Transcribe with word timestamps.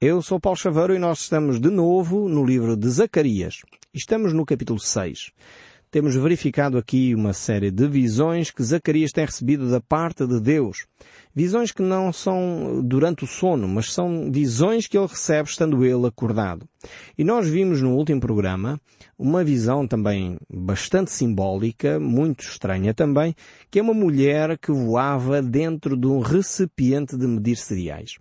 Eu 0.00 0.20
sou 0.20 0.40
Paulo 0.40 0.58
Chaveiro 0.58 0.94
e 0.94 0.98
nós 0.98 1.20
estamos 1.20 1.60
de 1.60 1.70
novo 1.70 2.28
no 2.28 2.44
livro 2.44 2.76
de 2.76 2.88
Zacarias. 2.90 3.62
Estamos 3.94 4.32
no 4.32 4.44
capítulo 4.44 4.78
6. 4.78 5.30
Temos 5.88 6.16
verificado 6.16 6.76
aqui 6.76 7.14
uma 7.14 7.32
série 7.32 7.70
de 7.70 7.86
visões 7.86 8.50
que 8.50 8.62
Zacarias 8.62 9.12
tem 9.12 9.24
recebido 9.24 9.70
da 9.70 9.80
parte 9.80 10.26
de 10.26 10.40
Deus. 10.40 10.86
Visões 11.32 11.70
que 11.70 11.80
não 11.80 12.12
são 12.12 12.82
durante 12.84 13.22
o 13.22 13.26
sono, 13.26 13.68
mas 13.68 13.92
são 13.92 14.30
visões 14.32 14.88
que 14.88 14.98
ele 14.98 15.06
recebe 15.06 15.48
estando 15.48 15.84
ele 15.84 16.06
acordado. 16.06 16.68
E 17.16 17.22
nós 17.22 17.48
vimos 17.48 17.80
no 17.80 17.94
último 17.94 18.20
programa 18.20 18.80
uma 19.16 19.44
visão 19.44 19.86
também 19.86 20.36
bastante 20.52 21.12
simbólica, 21.12 22.00
muito 22.00 22.42
estranha 22.42 22.92
também, 22.92 23.34
que 23.70 23.78
é 23.78 23.82
uma 23.82 23.94
mulher 23.94 24.58
que 24.58 24.72
voava 24.72 25.40
dentro 25.40 25.96
de 25.96 26.08
um 26.08 26.18
recipiente 26.18 27.16
de 27.16 27.28
medir 27.28 27.56
cereais. 27.56 28.16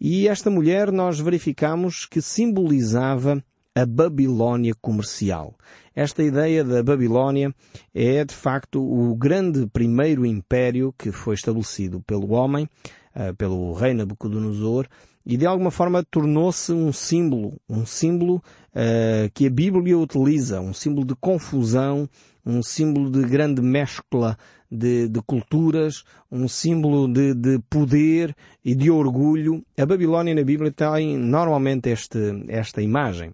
E 0.00 0.28
esta 0.28 0.50
mulher 0.50 0.92
nós 0.92 1.18
verificamos 1.18 2.06
que 2.06 2.22
simbolizava 2.22 3.42
a 3.74 3.84
Babilónia 3.84 4.74
comercial. 4.80 5.56
Esta 5.94 6.22
ideia 6.22 6.62
da 6.62 6.82
Babilónia 6.82 7.52
é 7.94 8.24
de 8.24 8.34
facto 8.34 8.80
o 8.80 9.16
grande 9.16 9.66
primeiro 9.66 10.24
império 10.24 10.94
que 10.96 11.10
foi 11.10 11.34
estabelecido 11.34 12.00
pelo 12.02 12.30
homem, 12.30 12.68
eh, 13.14 13.32
pelo 13.32 13.72
rei 13.72 13.94
Nabucodonosor, 13.94 14.86
e 15.28 15.36
de 15.36 15.44
alguma 15.44 15.70
forma 15.70 16.02
tornou-se 16.10 16.72
um 16.72 16.90
símbolo, 16.90 17.60
um 17.68 17.84
símbolo 17.84 18.36
uh, 18.36 19.30
que 19.34 19.46
a 19.46 19.50
Bíblia 19.50 19.98
utiliza, 19.98 20.58
um 20.58 20.72
símbolo 20.72 21.06
de 21.06 21.14
confusão, 21.14 22.08
um 22.46 22.62
símbolo 22.62 23.10
de 23.10 23.22
grande 23.28 23.60
mescla 23.60 24.38
de, 24.70 25.08
de 25.08 25.20
culturas, 25.22 26.04
um 26.30 26.46
símbolo 26.46 27.08
de, 27.08 27.34
de, 27.34 27.58
poder 27.70 28.34
e 28.64 28.74
de 28.74 28.90
orgulho. 28.90 29.64
A 29.78 29.86
Babilónia 29.86 30.34
na 30.34 30.42
Bíblia 30.42 30.70
tem 30.70 31.16
normalmente 31.16 31.88
este, 31.90 32.44
esta 32.48 32.82
imagem. 32.82 33.32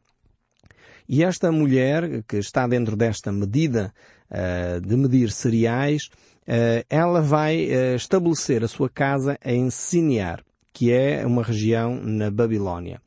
E 1.08 1.22
esta 1.22 1.52
mulher, 1.52 2.22
que 2.26 2.36
está 2.36 2.66
dentro 2.66 2.96
desta 2.96 3.30
medida 3.30 3.92
uh, 4.30 4.80
de 4.80 4.96
medir 4.96 5.30
cereais, 5.30 6.08
uh, 6.48 6.84
ela 6.88 7.20
vai 7.20 7.66
uh, 7.66 7.94
estabelecer 7.94 8.64
a 8.64 8.68
sua 8.68 8.88
casa 8.88 9.38
em 9.44 9.68
Sinear, 9.68 10.42
que 10.72 10.90
é 10.92 11.26
uma 11.26 11.42
região 11.42 12.00
na 12.02 12.30
Babilónia. 12.30 13.00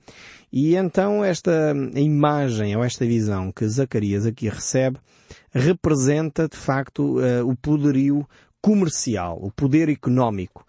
E 0.59 0.75
então 0.75 1.23
esta 1.23 1.71
imagem 1.93 2.75
ou 2.75 2.83
esta 2.83 3.05
visão 3.05 3.51
que 3.51 3.63
Zacarias 3.67 4.25
aqui 4.25 4.49
recebe 4.49 4.97
representa 5.51 6.47
de 6.49 6.57
facto 6.57 7.19
o 7.45 7.55
poderio 7.55 8.27
comercial, 8.59 9.37
o 9.39 9.51
poder 9.51 9.87
económico, 9.87 10.65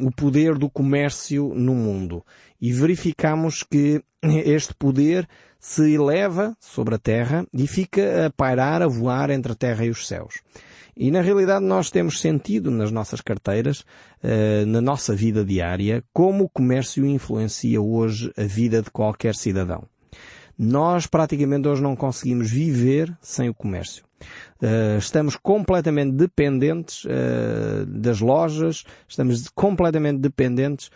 o 0.00 0.10
poder 0.10 0.58
do 0.58 0.68
comércio 0.68 1.54
no 1.54 1.76
mundo. 1.76 2.26
E 2.60 2.72
verificamos 2.72 3.62
que 3.62 4.02
este 4.20 4.74
poder 4.74 5.28
se 5.60 5.94
eleva 5.94 6.56
sobre 6.58 6.96
a 6.96 6.98
terra 6.98 7.46
e 7.54 7.68
fica 7.68 8.26
a 8.26 8.30
pairar, 8.30 8.82
a 8.82 8.88
voar 8.88 9.30
entre 9.30 9.52
a 9.52 9.54
terra 9.54 9.84
e 9.84 9.90
os 9.90 10.08
céus. 10.08 10.40
E 10.96 11.10
na 11.10 11.22
realidade 11.22 11.64
nós 11.64 11.90
temos 11.90 12.20
sentido 12.20 12.70
nas 12.70 12.90
nossas 12.90 13.20
carteiras, 13.20 13.84
eh, 14.22 14.64
na 14.66 14.80
nossa 14.80 15.14
vida 15.14 15.44
diária, 15.44 16.04
como 16.12 16.44
o 16.44 16.48
comércio 16.48 17.06
influencia 17.06 17.80
hoje 17.80 18.32
a 18.36 18.42
vida 18.42 18.82
de 18.82 18.90
qualquer 18.90 19.34
cidadão. 19.34 19.84
Nós 20.58 21.06
praticamente 21.06 21.66
hoje 21.66 21.82
não 21.82 21.96
conseguimos 21.96 22.50
viver 22.50 23.16
sem 23.20 23.48
o 23.48 23.54
comércio. 23.54 24.04
Uh, 24.62 24.98
estamos 24.98 25.34
completamente 25.34 26.12
dependentes 26.12 27.04
uh, 27.04 27.84
das 27.86 28.20
lojas, 28.20 28.84
estamos 29.08 29.48
completamente 29.52 30.20
dependentes 30.20 30.90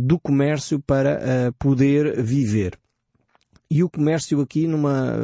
do 0.00 0.18
comércio 0.18 0.80
para 0.80 1.52
poder 1.60 2.20
viver 2.20 2.76
e 3.72 3.82
o 3.82 3.88
comércio 3.88 4.38
aqui 4.42 4.66
numa 4.66 5.16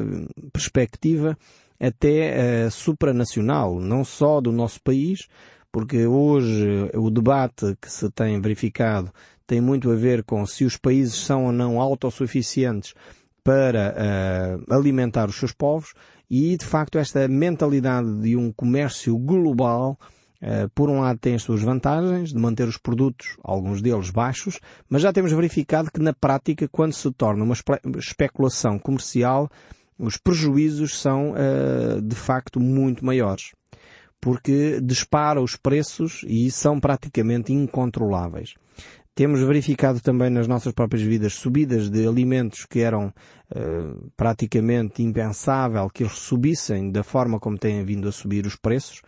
perspectiva 0.50 1.36
até 1.80 2.66
uh, 2.66 2.70
supranacional, 2.70 3.78
não 3.78 4.04
só 4.04 4.40
do 4.40 4.52
nosso 4.52 4.80
país, 4.82 5.28
porque 5.70 6.06
hoje 6.06 6.90
o 6.94 7.10
debate 7.10 7.76
que 7.80 7.90
se 7.90 8.10
tem 8.10 8.40
verificado 8.40 9.12
tem 9.46 9.60
muito 9.60 9.90
a 9.90 9.94
ver 9.94 10.24
com 10.24 10.44
se 10.46 10.64
os 10.64 10.76
países 10.76 11.14
são 11.14 11.46
ou 11.46 11.52
não 11.52 11.80
autossuficientes 11.80 12.94
para 13.42 13.94
uh, 13.94 14.74
alimentar 14.74 15.28
os 15.28 15.36
seus 15.36 15.52
povos 15.52 15.94
e 16.30 16.56
de 16.56 16.64
facto 16.64 16.98
esta 16.98 17.26
mentalidade 17.28 18.20
de 18.20 18.36
um 18.36 18.52
comércio 18.52 19.16
global 19.16 19.98
eh, 20.40 20.68
por 20.72 20.88
um 20.88 21.00
lado 21.00 21.18
tem 21.18 21.34
as 21.34 21.42
suas 21.42 21.62
vantagens 21.62 22.32
de 22.32 22.38
manter 22.38 22.68
os 22.68 22.78
produtos, 22.78 23.36
alguns 23.42 23.82
deles 23.82 24.10
baixos, 24.10 24.60
mas 24.88 25.02
já 25.02 25.12
temos 25.12 25.32
verificado 25.32 25.90
que 25.90 26.00
na 26.00 26.12
prática, 26.12 26.68
quando 26.68 26.92
se 26.92 27.10
torna 27.12 27.42
uma 27.42 27.56
especulação 27.98 28.78
comercial, 28.78 29.50
os 29.98 30.16
prejuízos 30.16 30.98
são 30.98 31.34
eh, 31.36 32.00
de 32.00 32.14
facto 32.14 32.60
muito 32.60 33.04
maiores. 33.04 33.52
Porque 34.20 34.80
dispara 34.82 35.40
os 35.40 35.56
preços 35.56 36.24
e 36.26 36.50
são 36.50 36.80
praticamente 36.80 37.52
incontroláveis. 37.52 38.54
Temos 39.14 39.40
verificado 39.42 40.00
também 40.00 40.30
nas 40.30 40.46
nossas 40.46 40.72
próprias 40.72 41.02
vidas 41.02 41.34
subidas 41.34 41.90
de 41.90 42.06
alimentos 42.06 42.64
que 42.64 42.78
eram 42.78 43.08
uh, 43.08 44.12
praticamente 44.16 45.02
impensável 45.02 45.90
que 45.90 46.04
eles 46.04 46.12
subissem 46.12 46.92
da 46.92 47.02
forma 47.02 47.40
como 47.40 47.58
têm 47.58 47.84
vindo 47.84 48.08
a 48.08 48.12
subir 48.12 48.46
os 48.46 48.54
preços. 48.54 49.02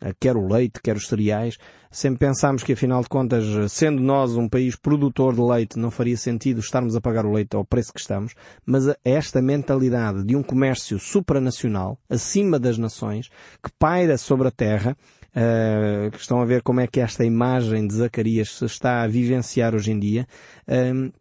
Eh, 0.00 0.14
quer 0.18 0.36
o 0.36 0.46
leite, 0.46 0.80
quer 0.82 0.96
os 0.96 1.06
cereais. 1.06 1.56
Sempre 1.90 2.26
pensámos 2.26 2.62
que, 2.62 2.72
afinal 2.72 3.02
de 3.02 3.08
contas, 3.08 3.44
sendo 3.72 4.02
nós 4.02 4.36
um 4.36 4.48
país 4.48 4.76
produtor 4.76 5.34
de 5.34 5.40
leite, 5.40 5.78
não 5.78 5.90
faria 5.90 6.16
sentido 6.16 6.60
estarmos 6.60 6.94
a 6.94 7.00
pagar 7.00 7.24
o 7.24 7.32
leite 7.32 7.56
ao 7.56 7.64
preço 7.64 7.92
que 7.92 8.00
estamos, 8.00 8.34
mas 8.66 8.84
esta 9.04 9.40
mentalidade 9.40 10.24
de 10.24 10.36
um 10.36 10.42
comércio 10.42 10.98
supranacional, 10.98 11.98
acima 12.08 12.58
das 12.58 12.76
nações, 12.76 13.28
que 13.62 13.70
paira 13.78 14.18
sobre 14.18 14.48
a 14.48 14.50
terra, 14.50 14.96
Uh, 15.38 16.10
que 16.12 16.18
estão 16.18 16.40
a 16.40 16.46
ver 16.46 16.62
como 16.62 16.80
é 16.80 16.86
que 16.86 16.98
esta 16.98 17.22
imagem 17.22 17.86
de 17.86 17.92
Zacarias 17.92 18.56
se 18.56 18.64
está 18.64 19.02
a 19.02 19.06
vivenciar 19.06 19.74
hoje 19.74 19.92
em 19.92 19.98
dia, 19.98 20.26
uh, 20.66 21.12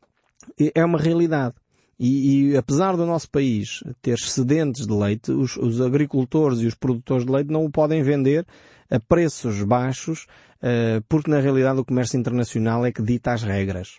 é 0.73 0.85
uma 0.85 0.97
realidade. 0.97 1.53
E, 1.97 2.51
e, 2.51 2.57
apesar 2.57 2.97
do 2.97 3.05
nosso 3.05 3.29
país 3.29 3.81
ter 4.01 4.15
excedentes 4.15 4.85
de 4.85 4.93
leite, 4.93 5.31
os, 5.31 5.55
os, 5.55 5.79
agricultores 5.79 6.59
e 6.59 6.65
os 6.65 6.75
produtores 6.75 7.25
de 7.25 7.31
leite 7.31 7.51
não 7.51 7.63
o 7.63 7.71
podem 7.71 8.03
vender 8.03 8.45
a 8.89 8.99
preços 8.99 9.63
baixos, 9.63 10.27
uh, 10.61 11.01
porque 11.07 11.31
na 11.31 11.39
realidade 11.39 11.79
o 11.79 11.85
comércio 11.85 12.19
internacional 12.19 12.85
é 12.85 12.91
que 12.91 13.01
dita 13.01 13.31
as 13.31 13.43
regras. 13.43 13.97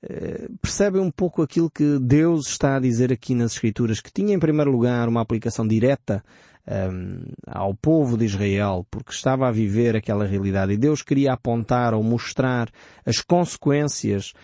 Uh, 0.00 0.56
percebem 0.62 1.02
um 1.02 1.10
pouco 1.10 1.42
aquilo 1.42 1.68
que 1.68 1.98
Deus 1.98 2.46
está 2.46 2.76
a 2.76 2.80
dizer 2.80 3.12
aqui 3.12 3.34
nas 3.34 3.52
Escrituras, 3.52 4.00
que 4.00 4.12
tinha 4.12 4.32
em 4.32 4.38
primeiro 4.38 4.70
lugar 4.70 5.08
uma 5.08 5.20
aplicação 5.20 5.66
direta 5.66 6.22
um, 6.68 6.72
ehm, 6.72 7.32
ao 7.48 7.74
povo 7.74 8.16
de 8.16 8.26
Israel, 8.26 8.86
porque 8.88 9.10
estava 9.10 9.48
a 9.48 9.50
viver 9.50 9.96
aquela 9.96 10.24
realidade 10.24 10.72
e 10.72 10.76
Deus 10.76 11.02
queria 11.02 11.32
apontar 11.32 11.94
ou 11.94 12.02
mostrar 12.02 12.70
as 13.04 13.20
consequências 13.20 14.34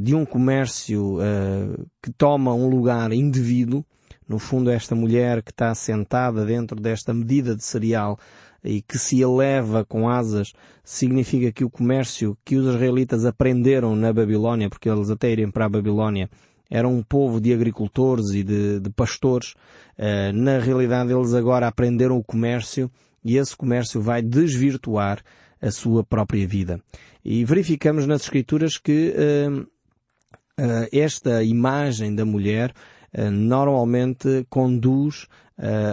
de 0.00 0.14
um 0.14 0.24
comércio 0.24 1.16
uh, 1.16 1.86
que 2.02 2.12
toma 2.12 2.52
um 2.52 2.68
lugar 2.68 3.12
indevido. 3.12 3.84
No 4.28 4.38
fundo, 4.38 4.70
esta 4.70 4.94
mulher 4.94 5.42
que 5.42 5.50
está 5.50 5.74
sentada 5.74 6.44
dentro 6.44 6.80
desta 6.80 7.12
medida 7.12 7.56
de 7.56 7.64
cereal 7.64 8.18
e 8.64 8.80
que 8.80 8.98
se 8.98 9.20
eleva 9.20 9.84
com 9.84 10.08
asas, 10.08 10.52
significa 10.84 11.50
que 11.50 11.64
o 11.64 11.70
comércio 11.70 12.36
que 12.44 12.56
os 12.56 12.74
israelitas 12.74 13.24
aprenderam 13.24 13.96
na 13.96 14.12
Babilónia, 14.12 14.68
porque 14.68 14.88
eles 14.88 15.10
até 15.10 15.30
irem 15.30 15.50
para 15.50 15.66
a 15.66 15.68
Babilónia, 15.68 16.30
eram 16.70 16.94
um 16.94 17.02
povo 17.02 17.40
de 17.40 17.52
agricultores 17.52 18.30
e 18.30 18.42
de, 18.42 18.80
de 18.80 18.90
pastores. 18.90 19.54
Uh, 19.98 20.32
na 20.32 20.58
realidade, 20.58 21.12
eles 21.12 21.34
agora 21.34 21.66
aprenderam 21.66 22.16
o 22.16 22.24
comércio 22.24 22.90
e 23.24 23.36
esse 23.36 23.56
comércio 23.56 24.00
vai 24.00 24.22
desvirtuar 24.22 25.22
a 25.62 25.70
sua 25.70 26.02
própria 26.02 26.46
vida. 26.46 26.80
E 27.24 27.44
verificamos 27.44 28.06
nas 28.06 28.22
Escrituras 28.22 28.76
que 28.76 29.14
uh, 29.14 29.60
uh, 29.60 30.88
esta 30.92 31.44
imagem 31.44 32.14
da 32.14 32.24
mulher 32.24 32.74
uh, 33.16 33.30
normalmente 33.30 34.44
conduz 34.50 35.26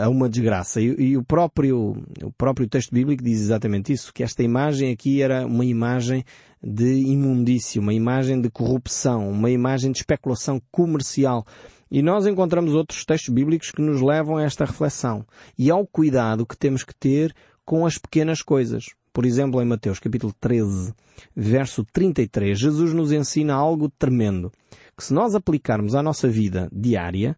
a 0.01 0.10
uma 0.10 0.27
desgraça. 0.27 0.81
E, 0.81 0.86
e, 0.98 1.18
o 1.18 1.24
próprio, 1.24 1.95
o 2.24 2.31
próprio 2.36 2.68
texto 2.68 2.92
bíblico 2.92 3.24
diz 3.24 3.39
exatamente 3.39 3.94
isso, 3.94 4.12
que 4.12 4.24
esta 4.24 4.42
imagem 4.42 4.92
aqui 4.92 5.21
era 5.21 5.45
uma 5.45 5.66
imagem 5.66 6.24
de 6.63 7.04
imundícia, 7.04 7.80
uma 7.80 7.94
imagem 7.94 8.42
de 8.42 8.50
corrupção, 8.50 9.30
uma 9.30 9.51
imagem 9.51 9.92
de 9.92 10.00
especulação 10.00 10.60
comercial. 10.72 11.45
E 11.92 12.01
nós 12.01 12.25
encontramos 12.25 12.74
outros 12.74 13.06
textos 13.06 13.31
bíblicos 13.31 13.69
que 13.69 13.81
nos 13.81 14.01
levam 14.01 14.38
a 14.38 14.44
esta 14.44 14.65
reflexão 14.65 15.24
e 15.56 15.69
ao 15.69 15.86
cuidado 15.86 16.48
que 16.48 16.57
temos 16.57 16.83
que 16.83 16.95
ter 16.95 17.36
com 17.63 17.86
as 17.86 18.00
pequenas 18.00 18.42
coisas. 18.42 18.86
Por 19.13 19.25
exemplo, 19.25 19.61
em 19.61 19.65
Mateus 19.65 20.00
capítulo 20.00 20.33
13, 20.39 20.94
verso 21.35 21.83
33, 21.91 22.57
Jesus 22.57 22.94
nos 22.94 23.11
ensina 23.11 23.53
algo 23.53 23.89
tremendo, 23.89 24.51
que 24.95 25.03
se 25.03 25.13
nós 25.13 25.35
aplicarmos 25.35 25.95
à 25.95 26.03
nossa 26.03 26.27
vida 26.27 26.69
diária, 26.71 27.35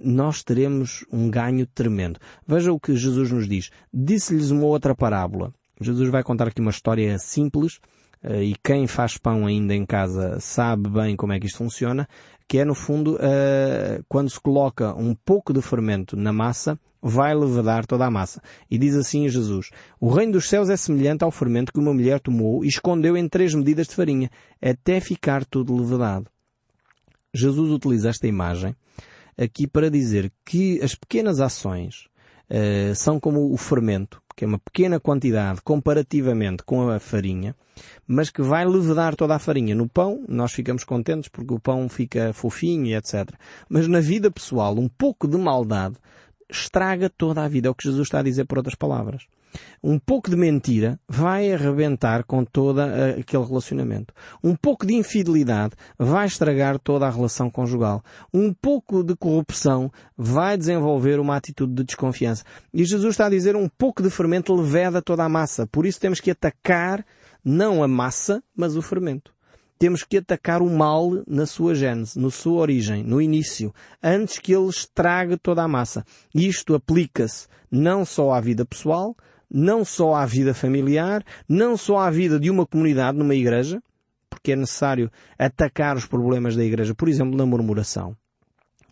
nós 0.00 0.42
teremos 0.42 1.04
um 1.12 1.30
ganho 1.30 1.66
tremendo. 1.66 2.18
Veja 2.46 2.72
o 2.72 2.80
que 2.80 2.96
Jesus 2.96 3.30
nos 3.30 3.48
diz. 3.48 3.70
Disse-lhes 3.92 4.50
uma 4.50 4.64
outra 4.64 4.94
parábola. 4.94 5.52
Jesus 5.80 6.08
vai 6.08 6.22
contar 6.22 6.48
aqui 6.48 6.60
uma 6.60 6.70
história 6.70 7.18
simples, 7.18 7.78
eh, 7.78 7.93
e 8.26 8.54
quem 8.64 8.86
faz 8.86 9.18
pão 9.18 9.46
ainda 9.46 9.74
em 9.74 9.84
casa 9.84 10.38
sabe 10.40 10.88
bem 10.88 11.16
como 11.16 11.32
é 11.32 11.40
que 11.40 11.46
isto 11.46 11.58
funciona, 11.58 12.08
que 12.48 12.58
é 12.58 12.64
no 12.64 12.74
fundo 12.74 13.18
eh, 13.20 14.00
quando 14.08 14.30
se 14.30 14.40
coloca 14.40 14.94
um 14.94 15.14
pouco 15.14 15.52
de 15.52 15.60
fermento 15.60 16.16
na 16.16 16.32
massa, 16.32 16.78
vai 17.02 17.34
levedar 17.34 17.86
toda 17.86 18.06
a 18.06 18.10
massa. 18.10 18.42
E 18.70 18.78
diz 18.78 18.94
assim 18.96 19.28
Jesus, 19.28 19.70
o 20.00 20.08
reino 20.08 20.32
dos 20.32 20.48
céus 20.48 20.70
é 20.70 20.76
semelhante 20.76 21.22
ao 21.22 21.30
fermento 21.30 21.72
que 21.72 21.78
uma 21.78 21.92
mulher 21.92 22.20
tomou 22.20 22.64
e 22.64 22.68
escondeu 22.68 23.16
em 23.16 23.28
três 23.28 23.54
medidas 23.54 23.86
de 23.86 23.94
farinha, 23.94 24.30
até 24.60 25.00
ficar 25.00 25.44
tudo 25.44 25.76
levedado. 25.76 26.30
Jesus 27.34 27.70
utiliza 27.70 28.08
esta 28.08 28.26
imagem 28.26 28.74
aqui 29.36 29.66
para 29.66 29.90
dizer 29.90 30.32
que 30.44 30.80
as 30.80 30.94
pequenas 30.94 31.40
ações 31.40 32.06
uh, 32.48 32.94
são 32.94 33.18
como 33.18 33.52
o 33.52 33.56
fermento, 33.56 34.22
que 34.36 34.44
é 34.44 34.48
uma 34.48 34.58
pequena 34.58 34.98
quantidade 34.98 35.60
comparativamente 35.62 36.62
com 36.64 36.88
a 36.88 36.98
farinha, 36.98 37.54
mas 38.06 38.30
que 38.30 38.42
vai 38.42 38.64
levedar 38.64 39.14
toda 39.14 39.34
a 39.34 39.38
farinha. 39.38 39.74
No 39.74 39.88
pão, 39.88 40.24
nós 40.28 40.52
ficamos 40.52 40.84
contentes 40.84 41.28
porque 41.28 41.54
o 41.54 41.60
pão 41.60 41.88
fica 41.88 42.32
fofinho 42.32 42.86
e 42.86 42.94
etc. 42.94 43.30
Mas 43.68 43.86
na 43.86 44.00
vida 44.00 44.30
pessoal, 44.30 44.76
um 44.78 44.88
pouco 44.88 45.28
de 45.28 45.36
maldade 45.36 45.96
estraga 46.50 47.08
toda 47.08 47.42
a 47.44 47.48
vida. 47.48 47.68
É 47.68 47.70
o 47.70 47.74
que 47.74 47.84
Jesus 47.84 48.06
está 48.06 48.20
a 48.20 48.22
dizer 48.22 48.44
por 48.44 48.58
outras 48.58 48.74
palavras. 48.74 49.26
Um 49.82 49.98
pouco 49.98 50.30
de 50.30 50.36
mentira 50.36 50.98
vai 51.08 51.52
arrebentar 51.52 52.24
com 52.24 52.44
todo 52.44 52.80
aquele 52.80 53.44
relacionamento. 53.44 54.14
Um 54.42 54.54
pouco 54.56 54.86
de 54.86 54.94
infidelidade 54.94 55.74
vai 55.98 56.26
estragar 56.26 56.78
toda 56.78 57.06
a 57.06 57.10
relação 57.10 57.50
conjugal. 57.50 58.02
Um 58.32 58.52
pouco 58.52 59.02
de 59.02 59.14
corrupção 59.16 59.90
vai 60.16 60.56
desenvolver 60.56 61.20
uma 61.20 61.36
atitude 61.36 61.74
de 61.74 61.84
desconfiança. 61.84 62.44
E 62.72 62.84
Jesus 62.84 63.14
está 63.14 63.26
a 63.26 63.30
dizer 63.30 63.56
um 63.56 63.68
pouco 63.68 64.02
de 64.02 64.10
fermento 64.10 64.54
leveda 64.54 65.02
toda 65.02 65.24
a 65.24 65.28
massa. 65.28 65.66
Por 65.66 65.86
isso 65.86 66.00
temos 66.00 66.20
que 66.20 66.30
atacar 66.30 67.04
não 67.44 67.82
a 67.82 67.88
massa, 67.88 68.42
mas 68.56 68.76
o 68.76 68.82
fermento 68.82 69.34
temos 69.78 70.02
que 70.02 70.16
atacar 70.16 70.62
o 70.62 70.70
mal 70.70 71.10
na 71.26 71.46
sua 71.46 71.74
gênese, 71.74 72.18
na 72.18 72.30
sua 72.30 72.60
origem, 72.60 73.02
no 73.02 73.20
início, 73.20 73.74
antes 74.02 74.38
que 74.38 74.54
ele 74.54 74.68
estrague 74.68 75.36
toda 75.36 75.62
a 75.62 75.68
massa. 75.68 76.06
Isto 76.34 76.74
aplica-se 76.74 77.48
não 77.70 78.04
só 78.04 78.32
à 78.32 78.40
vida 78.40 78.64
pessoal, 78.64 79.16
não 79.54 79.84
só 79.84 80.16
à 80.16 80.26
vida 80.26 80.52
familiar, 80.52 81.24
não 81.48 81.76
só 81.76 81.98
à 81.98 82.10
vida 82.10 82.40
de 82.40 82.50
uma 82.50 82.66
comunidade 82.66 83.16
numa 83.16 83.36
igreja, 83.36 83.80
porque 84.28 84.50
é 84.50 84.56
necessário 84.56 85.08
atacar 85.38 85.96
os 85.96 86.06
problemas 86.06 86.56
da 86.56 86.64
igreja, 86.64 86.92
por 86.92 87.08
exemplo, 87.08 87.36
na 87.36 87.46
murmuração. 87.46 88.16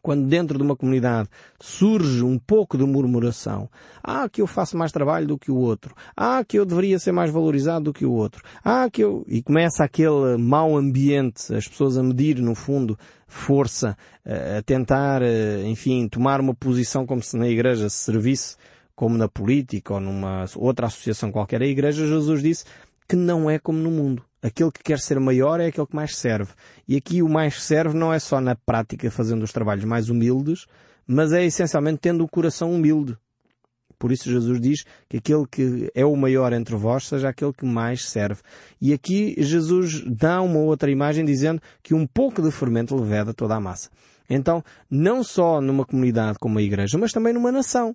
Quando 0.00 0.26
dentro 0.26 0.58
de 0.58 0.64
uma 0.64 0.76
comunidade 0.76 1.28
surge 1.60 2.24
um 2.24 2.38
pouco 2.38 2.78
de 2.78 2.84
murmuração, 2.84 3.68
ah, 4.02 4.28
que 4.28 4.40
eu 4.40 4.46
faço 4.46 4.76
mais 4.76 4.92
trabalho 4.92 5.26
do 5.26 5.38
que 5.38 5.50
o 5.50 5.56
outro, 5.56 5.94
ah, 6.16 6.44
que 6.44 6.58
eu 6.58 6.64
deveria 6.64 6.98
ser 6.98 7.12
mais 7.12 7.30
valorizado 7.30 7.86
do 7.86 7.92
que 7.92 8.04
o 8.04 8.12
outro, 8.12 8.42
ah, 8.64 8.88
que 8.90 9.02
eu... 9.02 9.24
E 9.28 9.42
começa 9.42 9.84
aquele 9.84 10.36
mau 10.38 10.76
ambiente, 10.76 11.54
as 11.54 11.66
pessoas 11.66 11.96
a 11.96 12.02
medir, 12.02 12.40
no 12.40 12.54
fundo, 12.54 12.98
força, 13.26 13.96
a 14.24 14.62
tentar, 14.62 15.22
eh, 15.22 15.62
enfim, 15.66 16.08
tomar 16.08 16.40
uma 16.40 16.54
posição 16.54 17.06
como 17.06 17.22
se 17.22 17.36
na 17.36 17.48
igreja 17.48 17.88
se 17.88 17.96
servisse 17.96 18.56
como 18.94 19.16
na 19.16 19.28
política 19.28 19.94
ou 19.94 20.00
numa 20.00 20.44
outra 20.56 20.86
associação 20.86 21.30
qualquer. 21.32 21.62
A 21.62 21.66
igreja, 21.66 22.06
Jesus 22.06 22.42
disse 22.42 22.64
que 23.08 23.16
não 23.16 23.50
é 23.50 23.58
como 23.58 23.78
no 23.78 23.90
mundo 23.90 24.24
aquele 24.42 24.72
que 24.72 24.82
quer 24.82 24.98
ser 24.98 25.20
maior 25.20 25.60
é 25.60 25.66
aquele 25.66 25.86
que 25.86 25.94
mais 25.94 26.16
serve. 26.16 26.52
E 26.86 26.96
aqui 26.96 27.22
o 27.22 27.28
mais 27.28 27.62
serve 27.62 27.96
não 27.96 28.12
é 28.12 28.18
só 28.18 28.40
na 28.40 28.56
prática 28.56 29.10
fazendo 29.10 29.44
os 29.44 29.52
trabalhos 29.52 29.84
mais 29.84 30.10
humildes, 30.10 30.66
mas 31.06 31.32
é 31.32 31.44
essencialmente 31.44 32.00
tendo 32.00 32.24
o 32.24 32.28
coração 32.28 32.72
humilde. 32.72 33.16
Por 33.98 34.10
isso 34.10 34.28
Jesus 34.28 34.60
diz 34.60 34.84
que 35.08 35.18
aquele 35.18 35.46
que 35.48 35.88
é 35.94 36.04
o 36.04 36.16
maior 36.16 36.52
entre 36.52 36.74
vós 36.74 37.06
seja 37.06 37.28
aquele 37.28 37.52
que 37.52 37.64
mais 37.64 38.04
serve. 38.04 38.42
E 38.80 38.92
aqui 38.92 39.36
Jesus 39.38 40.02
dá 40.04 40.42
uma 40.42 40.58
outra 40.58 40.90
imagem 40.90 41.24
dizendo 41.24 41.62
que 41.84 41.94
um 41.94 42.04
pouco 42.04 42.42
de 42.42 42.50
fermento 42.50 42.96
leveda 42.96 43.32
toda 43.32 43.54
a 43.54 43.60
massa. 43.60 43.90
Então, 44.28 44.64
não 44.90 45.22
só 45.22 45.60
numa 45.60 45.84
comunidade 45.84 46.38
como 46.40 46.58
a 46.58 46.62
igreja, 46.62 46.98
mas 46.98 47.12
também 47.12 47.32
numa 47.32 47.52
nação. 47.52 47.94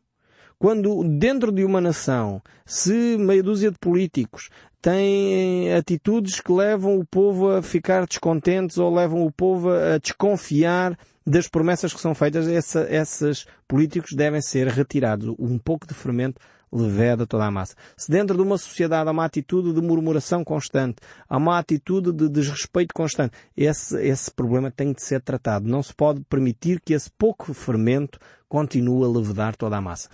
Quando 0.60 1.04
dentro 1.04 1.52
de 1.52 1.64
uma 1.64 1.80
nação, 1.80 2.42
se 2.66 3.16
meia 3.18 3.44
dúzia 3.44 3.70
de 3.70 3.78
políticos 3.78 4.50
têm 4.82 5.72
atitudes 5.74 6.42
que 6.42 6.52
levam 6.52 6.98
o 6.98 7.06
povo 7.06 7.50
a 7.52 7.62
ficar 7.62 8.08
descontentes 8.08 8.80
ou 8.80 8.94
levam 8.94 9.24
o 9.24 9.32
povo 9.32 9.70
a 9.70 10.00
desconfiar 10.00 10.98
das 11.26 11.48
promessas 11.48 11.94
que 11.94 12.00
são 12.00 12.16
feitas, 12.16 12.48
essa, 12.48 12.88
esses 12.90 13.46
políticos 13.68 14.14
devem 14.14 14.42
ser 14.42 14.68
retirados. 14.68 15.36
Um 15.38 15.60
pouco 15.60 15.86
de 15.86 15.94
fermento 15.94 16.42
leveda 16.72 17.28
toda 17.28 17.46
a 17.46 17.52
massa. 17.52 17.76
Se 17.96 18.10
dentro 18.10 18.36
de 18.36 18.42
uma 18.42 18.58
sociedade 18.58 19.08
há 19.08 19.12
uma 19.12 19.26
atitude 19.26 19.74
de 19.74 19.82
murmuração 19.82 20.44
constante, 20.44 20.98
há 21.30 21.38
uma 21.38 21.60
atitude 21.60 22.12
de 22.12 22.28
desrespeito 22.30 22.96
constante, 22.96 23.38
esse, 23.56 23.96
esse 24.02 24.32
problema 24.32 24.72
tem 24.72 24.92
de 24.92 25.04
ser 25.04 25.22
tratado. 25.22 25.68
Não 25.68 25.84
se 25.84 25.94
pode 25.94 26.22
permitir 26.22 26.80
que 26.82 26.94
esse 26.94 27.12
pouco 27.12 27.54
fermento 27.54 28.18
continue 28.50 29.04
a 29.04 29.08
levedar 29.08 29.56
toda 29.56 29.78
a 29.78 29.82
massa. 29.82 30.10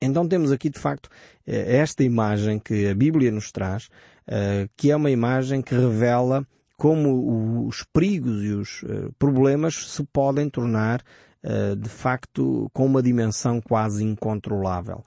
Então 0.00 0.26
temos 0.26 0.50
aqui 0.50 0.70
de 0.70 0.78
facto 0.78 1.10
eh, 1.46 1.76
esta 1.76 2.02
imagem 2.02 2.58
que 2.58 2.88
a 2.88 2.94
Bíblia 2.94 3.30
nos 3.30 3.52
traz, 3.52 3.88
eh, 4.26 4.66
que 4.76 4.90
é 4.90 4.96
uma 4.96 5.10
imagem 5.10 5.60
que 5.60 5.74
revela 5.74 6.46
como 6.76 7.66
os 7.66 7.84
perigos 7.92 8.42
e 8.42 8.48
os 8.48 8.82
eh, 8.84 9.10
problemas 9.18 9.90
se 9.90 10.02
podem 10.12 10.48
tornar 10.48 11.02
de 11.78 11.88
facto 11.88 12.68
com 12.70 12.84
uma 12.84 13.02
dimensão 13.02 13.62
quase 13.62 14.04
incontrolável. 14.04 15.02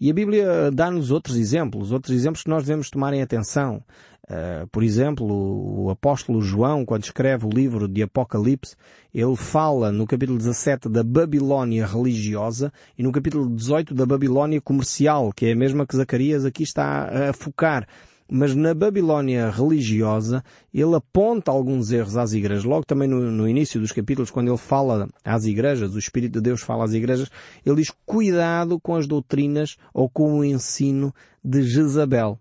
E 0.00 0.10
a 0.10 0.12
Bíblia 0.12 0.68
dá-nos 0.72 1.12
outros 1.12 1.36
exemplos, 1.36 1.92
outros 1.92 2.12
exemplos 2.12 2.42
que 2.42 2.50
nós 2.50 2.64
devemos 2.64 2.90
tomar 2.90 3.14
em 3.14 3.22
atenção. 3.22 3.84
Uh, 4.28 4.66
por 4.72 4.82
exemplo, 4.82 5.24
o 5.24 5.88
apóstolo 5.88 6.40
João, 6.40 6.84
quando 6.84 7.04
escreve 7.04 7.46
o 7.46 7.48
livro 7.48 7.86
de 7.86 8.02
Apocalipse, 8.02 8.74
ele 9.14 9.36
fala 9.36 9.92
no 9.92 10.04
capítulo 10.04 10.36
17 10.36 10.88
da 10.88 11.04
Babilónia 11.04 11.86
religiosa 11.86 12.72
e 12.98 13.04
no 13.04 13.12
capítulo 13.12 13.48
18 13.48 13.94
da 13.94 14.04
Babilónia 14.04 14.60
comercial, 14.60 15.32
que 15.32 15.46
é 15.46 15.52
a 15.52 15.56
mesma 15.56 15.86
que 15.86 15.96
Zacarias 15.96 16.44
aqui 16.44 16.64
está 16.64 17.28
a 17.28 17.32
focar. 17.32 17.86
Mas 18.28 18.56
na 18.56 18.74
Babilónia 18.74 19.48
religiosa, 19.48 20.42
ele 20.74 20.96
aponta 20.96 21.52
alguns 21.52 21.92
erros 21.92 22.16
às 22.16 22.32
igrejas. 22.32 22.64
Logo 22.64 22.84
também 22.84 23.06
no, 23.06 23.30
no, 23.30 23.48
início 23.48 23.78
dos 23.78 23.92
capítulos, 23.92 24.32
quando 24.32 24.48
ele 24.48 24.58
fala 24.58 25.08
às 25.24 25.44
igrejas, 25.44 25.94
o 25.94 25.98
Espírito 26.00 26.32
de 26.32 26.40
Deus 26.40 26.60
fala 26.62 26.82
às 26.82 26.92
igrejas, 26.92 27.30
ele 27.64 27.76
diz 27.76 27.92
cuidado 28.04 28.80
com 28.80 28.96
as 28.96 29.06
doutrinas 29.06 29.76
ou 29.94 30.10
com 30.10 30.40
o 30.40 30.44
ensino 30.44 31.14
de 31.44 31.62
Jezabel 31.62 32.40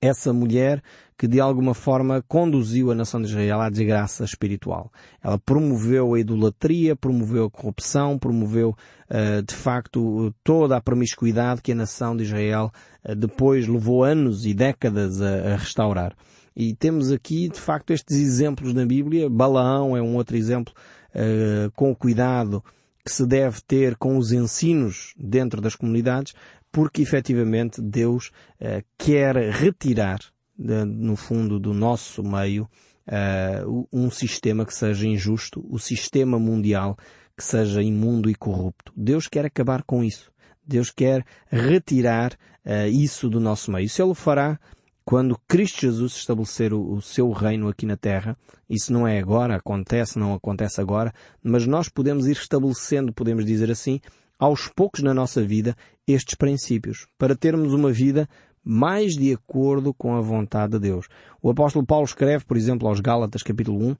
essa 0.00 0.32
mulher 0.32 0.82
que 1.18 1.26
de 1.26 1.40
alguma 1.40 1.72
forma 1.72 2.22
conduziu 2.28 2.90
a 2.90 2.94
nação 2.94 3.20
de 3.20 3.28
Israel 3.28 3.60
à 3.60 3.70
desgraça 3.70 4.24
espiritual. 4.24 4.92
Ela 5.22 5.38
promoveu 5.38 6.14
a 6.14 6.20
idolatria, 6.20 6.94
promoveu 6.94 7.46
a 7.46 7.50
corrupção, 7.50 8.18
promoveu 8.18 8.76
uh, 9.10 9.42
de 9.42 9.54
facto 9.54 10.34
toda 10.44 10.76
a 10.76 10.80
promiscuidade 10.80 11.62
que 11.62 11.72
a 11.72 11.76
nação 11.76 12.14
de 12.14 12.24
Israel 12.24 12.70
uh, 13.08 13.14
depois 13.14 13.66
levou 13.66 14.04
anos 14.04 14.44
e 14.44 14.52
décadas 14.52 15.22
a, 15.22 15.56
restaurar. 15.56 16.14
E 16.54 16.74
temos 16.74 17.10
aqui 17.10 17.48
de 17.48 17.60
facto 17.60 17.92
estes 17.92 18.16
exemplos 18.18 18.74
na 18.74 18.84
Bíblia. 18.84 19.30
Balaão 19.30 19.96
é 19.96 20.02
um 20.02 20.16
outro 20.16 20.36
exemplo 20.36 20.74
uh, 21.14 21.70
com 21.72 21.90
o 21.90 21.96
cuidado 21.96 22.62
que 23.06 23.12
se 23.12 23.24
deve 23.24 23.60
ter 23.60 23.94
com 23.96 24.18
os 24.18 24.32
ensinos 24.32 25.14
dentro 25.16 25.60
das 25.60 25.76
comunidades, 25.76 26.34
porque 26.76 27.00
efetivamente 27.00 27.80
Deus 27.80 28.30
uh, 28.60 28.84
quer 28.98 29.34
retirar, 29.50 30.18
de, 30.54 30.84
no 30.84 31.16
fundo, 31.16 31.58
do 31.58 31.72
nosso 31.72 32.22
meio 32.22 32.68
uh, 33.08 33.88
um 33.90 34.10
sistema 34.10 34.66
que 34.66 34.74
seja 34.74 35.06
injusto, 35.06 35.66
o 35.70 35.78
sistema 35.78 36.38
mundial 36.38 36.94
que 37.34 37.42
seja 37.42 37.82
imundo 37.82 38.28
e 38.28 38.34
corrupto. 38.34 38.92
Deus 38.94 39.26
quer 39.26 39.46
acabar 39.46 39.84
com 39.84 40.04
isso. 40.04 40.30
Deus 40.66 40.90
quer 40.90 41.24
retirar 41.46 42.34
uh, 42.66 42.86
isso 42.92 43.30
do 43.30 43.40
nosso 43.40 43.72
meio. 43.72 43.86
Isso 43.86 44.02
Ele 44.02 44.14
fará 44.14 44.60
quando 45.02 45.40
Cristo 45.48 45.80
Jesus 45.80 46.14
estabelecer 46.14 46.74
o, 46.74 46.96
o, 46.96 47.00
seu 47.00 47.30
reino 47.30 47.68
aqui 47.68 47.86
na 47.86 47.96
Terra. 47.96 48.36
Isso 48.68 48.92
não 48.92 49.08
é 49.08 49.18
agora, 49.18 49.56
acontece, 49.56 50.18
não 50.18 50.34
acontece 50.34 50.78
agora, 50.78 51.10
mas 51.42 51.66
nós 51.66 51.88
podemos 51.88 52.26
ir 52.26 52.32
estabelecendo, 52.32 53.14
podemos 53.14 53.46
dizer 53.46 53.70
assim, 53.70 53.98
aos 54.38 54.68
poucos 54.68 55.02
na 55.02 55.14
nossa 55.14 55.42
vida 55.42 55.76
estes 56.06 56.34
princípios, 56.34 57.06
para 57.18 57.36
termos 57.36 57.72
uma 57.72 57.92
vida 57.92 58.28
mais 58.64 59.14
de 59.14 59.32
acordo 59.32 59.94
com 59.94 60.16
a 60.16 60.20
vontade 60.20 60.72
de 60.72 60.80
Deus. 60.80 61.06
O 61.40 61.50
apóstolo 61.50 61.86
Paulo 61.86 62.04
escreve, 62.04 62.44
por 62.44 62.56
exemplo, 62.56 62.88
aos 62.88 63.00
Gálatas 63.00 63.42
capítulo 63.42 63.90
1, 63.90 63.96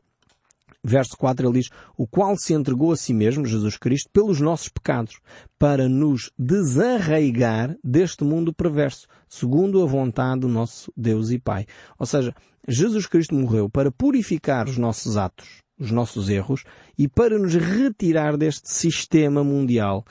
verso 0.82 1.16
4, 1.16 1.46
ele 1.46 1.60
diz, 1.60 1.70
o 1.96 2.06
qual 2.06 2.36
se 2.36 2.54
entregou 2.54 2.92
a 2.92 2.96
si 2.96 3.12
mesmo, 3.12 3.44
Jesus 3.44 3.76
Cristo, 3.76 4.08
pelos 4.12 4.40
nossos 4.40 4.68
pecados, 4.68 5.18
para 5.58 5.88
nos 5.88 6.30
desarraigar 6.38 7.76
deste 7.82 8.24
mundo 8.24 8.52
perverso, 8.52 9.06
segundo 9.28 9.82
a 9.82 9.86
vontade 9.86 10.40
do 10.40 10.48
nosso 10.48 10.92
Deus 10.96 11.30
e 11.30 11.38
Pai. 11.38 11.66
Ou 11.98 12.06
seja, 12.06 12.34
Jesus 12.68 13.06
Cristo 13.06 13.34
morreu 13.34 13.68
para 13.68 13.90
purificar 13.90 14.68
os 14.68 14.78
nossos 14.78 15.16
atos, 15.16 15.62
os 15.78 15.90
nossos 15.90 16.28
erros, 16.28 16.64
e 16.96 17.08
para 17.08 17.38
nos 17.38 17.54
retirar 17.54 18.36
deste 18.36 18.70
sistema 18.70 19.44
mundial 19.44 20.04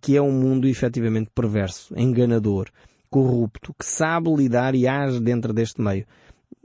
que 0.00 0.16
é 0.16 0.22
um 0.22 0.32
mundo 0.32 0.68
efetivamente 0.68 1.30
perverso, 1.34 1.92
enganador, 1.96 2.68
corrupto, 3.10 3.74
que 3.78 3.84
sabe 3.84 4.34
lidar 4.34 4.74
e 4.74 4.86
age 4.86 5.20
dentro 5.20 5.52
deste 5.52 5.80
meio. 5.80 6.06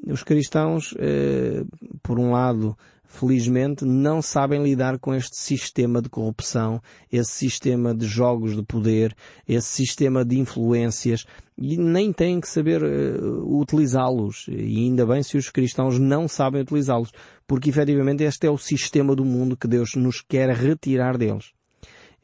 os 0.05 0.23
cristãos, 0.23 0.93
eh, 0.97 1.63
por 2.01 2.19
um 2.19 2.31
lado, 2.31 2.77
felizmente, 3.07 3.83
não 3.83 4.21
sabem 4.21 4.63
lidar 4.63 4.99
com 4.99 5.13
este 5.13 5.37
sistema 5.37 6.01
de 6.01 6.09
corrupção, 6.09 6.81
esse 7.11 7.31
sistema 7.31 7.93
de 7.93 8.05
jogos 8.05 8.55
de 8.55 8.63
poder, 8.63 9.15
esse 9.47 9.67
sistema 9.67 10.23
de 10.23 10.39
influências, 10.39 11.25
e 11.57 11.77
nem 11.77 12.13
têm 12.13 12.39
que 12.39 12.47
saber 12.47 12.83
uh, 12.83 13.59
utilizá-los. 13.59 14.45
E 14.47 14.85
ainda 14.85 15.05
bem 15.05 15.23
se 15.23 15.37
os 15.37 15.49
cristãos 15.49 15.97
não 15.97 16.27
sabem 16.27 16.61
utilizá-los, 16.61 17.11
porque 17.47 17.69
efetivamente 17.69 18.23
este 18.23 18.45
é 18.45 18.51
o 18.51 18.57
sistema 18.57 19.15
do 19.15 19.25
mundo 19.25 19.57
que 19.57 19.67
Deus 19.67 19.95
nos 19.95 20.21
quer 20.21 20.49
retirar 20.49 21.17
deles. 21.17 21.56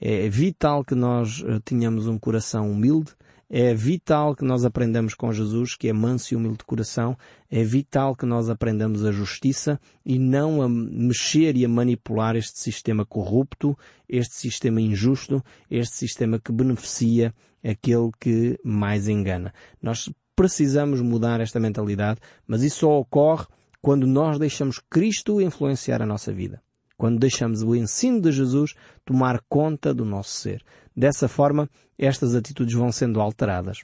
É 0.05 0.27
vital 0.27 0.83
que 0.83 0.93
nós 0.93 1.39
uh, 1.39 1.61
tenhamos 1.61 2.07
um 2.07 2.19
coração 2.19 2.69
humilde, 2.69 3.13
é 3.49 3.73
vital 3.73 4.35
que 4.35 4.43
nós 4.43 4.65
aprendamos 4.65 5.13
com 5.13 5.31
Jesus, 5.31 5.77
que 5.77 5.87
é 5.87 5.93
manso 5.93 6.33
e 6.33 6.35
humilde 6.35 6.57
de 6.57 6.65
coração. 6.65 7.15
É 7.49 7.63
vital 7.63 8.15
que 8.15 8.25
nós 8.25 8.49
aprendamos 8.49 9.05
a 9.05 9.11
justiça 9.11 9.79
e 10.03 10.19
não 10.19 10.61
a 10.61 10.67
mexer 10.67 11.55
e 11.55 11.63
a 11.63 11.69
manipular 11.69 12.35
este 12.35 12.59
sistema 12.59 13.05
corrupto, 13.05 13.77
este 14.09 14.35
sistema 14.35 14.81
injusto, 14.81 15.41
este 15.69 15.95
sistema 15.95 16.37
que 16.37 16.51
beneficia 16.51 17.33
aquele 17.63 18.09
que 18.19 18.59
mais 18.61 19.07
engana. 19.07 19.53
Nós 19.81 20.11
precisamos 20.35 20.99
mudar 20.99 21.39
esta 21.39 21.61
mentalidade, 21.61 22.19
mas 22.45 22.61
isso 22.61 22.79
só 22.79 22.99
ocorre 22.99 23.45
quando 23.81 24.05
nós 24.05 24.37
deixamos 24.37 24.79
Cristo 24.89 25.39
influenciar 25.39 26.01
a 26.01 26.05
nossa 26.05 26.33
vida. 26.33 26.61
Quando 27.03 27.19
deixamos 27.19 27.61
o 27.63 27.75
ensino 27.75 28.21
de 28.21 28.31
Jesus 28.31 28.75
tomar 29.03 29.41
conta 29.49 29.93
do 29.93 30.05
nosso 30.05 30.35
ser. 30.35 30.63
Dessa 30.95 31.27
forma, 31.27 31.69
estas 31.99 32.33
atitudes 32.33 32.73
vão 32.75 32.93
sendo 32.93 33.19
alteradas. 33.19 33.79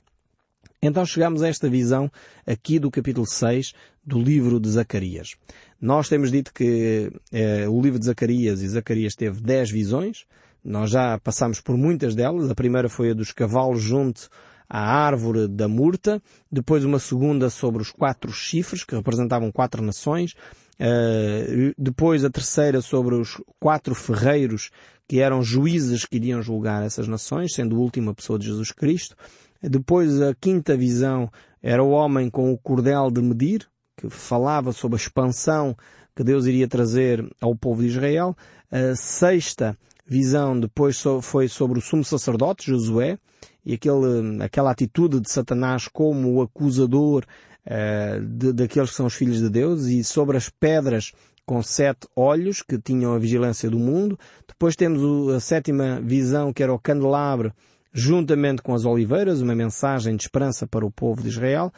Então 0.81 1.05
chegamos 1.05 1.43
a 1.43 1.49
esta 1.49 1.67
visão 1.67 2.09
aqui 2.47 2.79
do 2.79 2.89
capítulo 2.89 3.27
6 3.27 3.73
do 4.05 4.17
livro 4.17 4.57
de 4.57 4.69
Zacarias. 4.69 5.35
Nós 5.81 6.07
temos 6.07 6.31
dito 6.31 6.53
que 6.53 7.11
eh, 7.29 7.67
o 7.67 7.81
livro 7.81 7.99
de 7.99 8.05
Zacarias 8.05 8.61
e 8.61 8.69
Zacarias 8.69 9.15
teve 9.15 9.41
10 9.41 9.69
visões. 9.69 10.23
Nós 10.63 10.89
já 10.89 11.19
passamos 11.19 11.59
por 11.59 11.75
muitas 11.75 12.15
delas. 12.15 12.49
A 12.49 12.55
primeira 12.55 12.88
foi 12.88 13.11
a 13.11 13.13
dos 13.13 13.33
cavalos 13.33 13.81
junto 13.81 14.29
à 14.69 14.79
árvore 14.79 15.45
da 15.49 15.67
murta. 15.67 16.23
Depois 16.49 16.85
uma 16.85 16.99
segunda 16.99 17.49
sobre 17.49 17.81
os 17.81 17.91
quatro 17.91 18.31
chifres, 18.31 18.85
que 18.85 18.95
representavam 18.95 19.51
quatro 19.51 19.83
nações. 19.83 20.35
Uh, 20.79 21.74
depois 21.77 22.24
a 22.24 22.29
terceira 22.29 22.81
sobre 22.81 23.15
os 23.15 23.41
quatro 23.59 23.93
ferreiros 23.93 24.69
que 25.07 25.19
eram 25.19 25.43
juízes 25.43 26.05
que 26.05 26.17
iriam 26.17 26.41
julgar 26.41 26.86
essas 26.86 27.07
nações, 27.07 27.53
sendo 27.53 27.75
a 27.75 27.79
última 27.79 28.13
pessoa 28.13 28.38
de 28.39 28.45
Jesus 28.45 28.71
Cristo. 28.71 29.15
Depois 29.62 30.21
a 30.21 30.33
quinta 30.33 30.77
visão 30.77 31.29
era 31.62 31.83
o 31.83 31.89
homem 31.89 32.29
com 32.29 32.53
o 32.53 32.57
cordel 32.57 33.12
de 33.12 33.21
medir, 33.21 33.67
que 33.98 34.09
falava 34.09 34.71
sobre 34.71 34.95
a 34.95 35.01
expansão 35.01 35.75
que 36.15 36.24
Deus 36.24 36.45
iria 36.45 36.67
trazer 36.67 37.27
ao 37.41 37.55
povo 37.55 37.81
de 37.81 37.88
Israel. 37.88 38.36
A 38.71 38.95
sexta 38.95 39.77
visão 40.05 40.59
depois 40.59 41.01
foi 41.21 41.48
sobre 41.48 41.79
o 41.79 41.81
sumo 41.81 42.05
sacerdote, 42.05 42.67
Josué, 42.67 43.17
e 43.65 43.74
aquele, 43.74 44.41
aquela 44.41 44.71
atitude 44.71 45.19
de 45.19 45.29
Satanás 45.29 45.88
como 45.88 46.33
o 46.33 46.41
acusador 46.41 47.25
uh, 47.69 48.25
de, 48.25 48.53
daqueles 48.53 48.89
que 48.89 48.95
são 48.95 49.05
os 49.05 49.13
filhos 49.13 49.39
de 49.39 49.49
Deus 49.49 49.85
e 49.85 50.03
sobre 50.03 50.38
as 50.38 50.49
pedras 50.49 51.11
com 51.45 51.61
sete 51.63 52.07
olhos 52.15 52.61
que 52.61 52.77
tinham 52.77 53.13
a 53.13 53.19
vigilância 53.19 53.69
do 53.69 53.79
mundo. 53.79 54.19
Depois 54.47 54.75
temos 54.75 55.33
a 55.33 55.39
sétima 55.39 55.99
visão 56.01 56.51
que 56.51 56.61
era 56.61 56.73
o 56.73 56.79
candelabro 56.79 57.53
juntamente 57.91 58.61
com 58.61 58.73
as 58.75 58.85
oliveiras, 58.85 59.41
uma 59.41 59.55
mensagem 59.55 60.15
de 60.15 60.23
esperança 60.23 60.67
para 60.67 60.85
o 60.85 60.91
povo 60.91 61.23
de 61.23 61.29
Israel. 61.29 61.71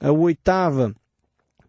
A 0.00 0.10
oitava 0.10 0.94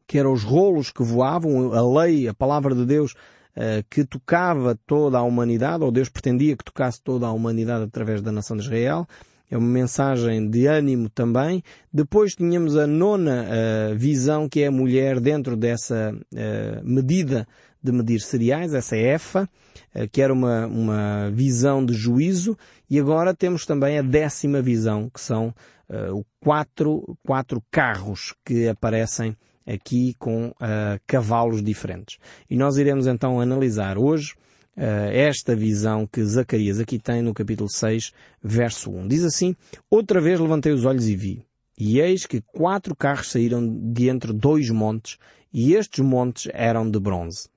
que 0.08 0.18
eram 0.18 0.32
os 0.32 0.44
rolos 0.44 0.90
que 0.90 1.04
voavam, 1.04 1.74
a 1.74 2.02
lei, 2.02 2.28
a 2.28 2.34
palavra 2.34 2.74
de 2.74 2.86
Deus 2.86 3.14
eh, 3.56 3.84
que 3.90 4.06
tocava 4.06 4.80
toda 4.88 5.18
a 5.18 5.24
humanidade, 5.24 5.84
ou 5.84 5.92
Deus 5.92 6.10
pretendia 6.10 6.56
que 6.56 6.64
tocasse 6.64 7.02
toda 7.02 7.28
a 7.28 7.32
humanidade 7.32 7.84
através 7.84 8.22
da 8.22 8.32
nação 8.32 8.56
de 8.56 8.64
Israel 8.64 9.06
é 9.50 9.58
uma 9.58 9.68
mensagem 9.68 10.48
de 10.48 10.68
ânimo 10.68 11.10
também. 11.10 11.64
Depois 11.92 12.36
tínhamos 12.36 12.78
a 12.78 12.86
nona 12.86 13.46
uh, 13.46 13.98
visão, 13.98 14.48
que 14.48 14.62
é 14.62 14.68
a 14.68 14.72
mulher 14.72 15.20
dentro 15.20 15.58
dessa 15.58 16.14
uh, 16.14 16.84
medida 16.84 17.48
de 17.82 17.92
medir 17.92 18.20
cereais, 18.20 18.74
essa 18.74 18.96
EFA, 18.96 19.50
uh, 19.96 20.08
que 20.12 20.22
era 20.22 20.32
uma, 20.32 20.68
uma 20.68 21.32
visão 21.32 21.84
de 21.84 21.94
juízo. 21.94 22.56
E 22.90 23.00
agora 23.00 23.34
temos 23.34 23.66
também 23.66 23.98
a 23.98 24.04
décima 24.04 24.62
visão, 24.62 25.10
que 25.10 25.20
são 25.20 25.54
uh, 25.90 26.24
quatro, 26.40 27.18
quatro 27.26 27.64
carros 27.72 28.36
que 28.46 28.68
aparecem 28.68 29.36
aqui 29.68 30.16
com 30.18 30.52
cavalos 31.06 31.62
diferentes. 31.62 32.18
E 32.50 32.56
nós 32.56 32.78
iremos 32.78 33.06
então 33.06 33.40
analisar 33.40 34.00
hoje 34.00 34.34
esta 35.12 35.56
visão 35.56 36.08
que 36.08 36.24
Zacarias 36.24 36.80
aqui 36.80 36.98
tem 36.98 37.22
no 37.22 37.34
capítulo 37.34 37.70
6, 37.70 38.12
verso 38.42 38.92
1. 38.92 39.08
Diz 39.08 39.24
assim, 39.24 39.56
Outra 39.90 40.22
vez 40.22 40.40
levantei 40.40 40.72
os 40.72 40.86
olhos 40.86 41.08
e 41.08 41.16
vi, 41.16 41.46
e 41.78 42.00
eis 42.00 42.26
que 42.26 42.42
quatro 42.42 42.96
carros 42.96 43.32
saíram 43.32 43.66
de 43.92 44.10
entre 44.10 44.34
dois 44.34 44.70
montes, 44.70 45.18
e 45.54 45.74
estes 45.74 46.04
montes 46.04 46.50
eram 46.54 46.90
de 46.90 47.00
bronze. 47.00 47.50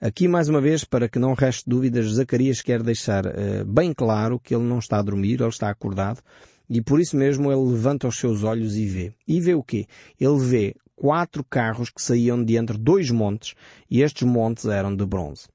Aqui, 0.00 0.28
mais 0.28 0.48
uma 0.48 0.60
vez, 0.60 0.84
para 0.84 1.08
que 1.08 1.18
não 1.18 1.32
reste 1.32 1.68
dúvidas, 1.68 2.06
Zacarias 2.06 2.60
quer 2.60 2.82
deixar 2.82 3.24
uh, 3.26 3.64
bem 3.66 3.92
claro 3.92 4.38
que 4.38 4.54
ele 4.54 4.64
não 4.64 4.78
está 4.78 4.98
a 4.98 5.02
dormir, 5.02 5.40
ele 5.40 5.48
está 5.48 5.70
acordado, 5.70 6.20
e 6.68 6.82
por 6.82 7.00
isso 7.00 7.16
mesmo 7.16 7.50
ele 7.50 7.70
levanta 7.70 8.06
os 8.06 8.16
seus 8.16 8.42
olhos 8.42 8.76
e 8.76 8.86
vê. 8.86 9.14
E 9.26 9.40
vê 9.40 9.54
o 9.54 9.62
quê? 9.62 9.86
Ele 10.20 10.38
vê 10.38 10.76
quatro 10.94 11.42
carros 11.42 11.90
que 11.90 12.02
saíam 12.02 12.44
de 12.44 12.56
entre 12.56 12.76
dois 12.76 13.10
montes, 13.10 13.54
e 13.90 14.02
estes 14.02 14.28
montes 14.28 14.66
eram 14.66 14.94
de 14.94 15.06
bronze. 15.06 15.48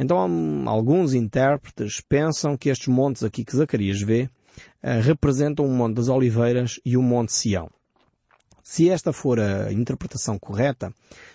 Então 0.00 0.18
alguns 0.66 1.12
intérpretes 1.12 2.00
pensam 2.00 2.56
que 2.56 2.70
estes 2.70 2.88
montes 2.88 3.22
aqui 3.22 3.44
que 3.44 3.54
Zacarias 3.54 4.00
vê 4.00 4.30
uh, 4.82 5.02
representam 5.02 5.66
o 5.66 5.68
Monte 5.68 5.96
das 5.96 6.08
Oliveiras 6.08 6.80
e 6.86 6.96
o 6.96 7.02
Monte 7.02 7.34
Sião. 7.34 7.68
Se 8.64 8.88
esta 8.88 9.12
for 9.12 9.38
a 9.38 9.70
interpretação 9.70 10.38
correta, 10.38 10.90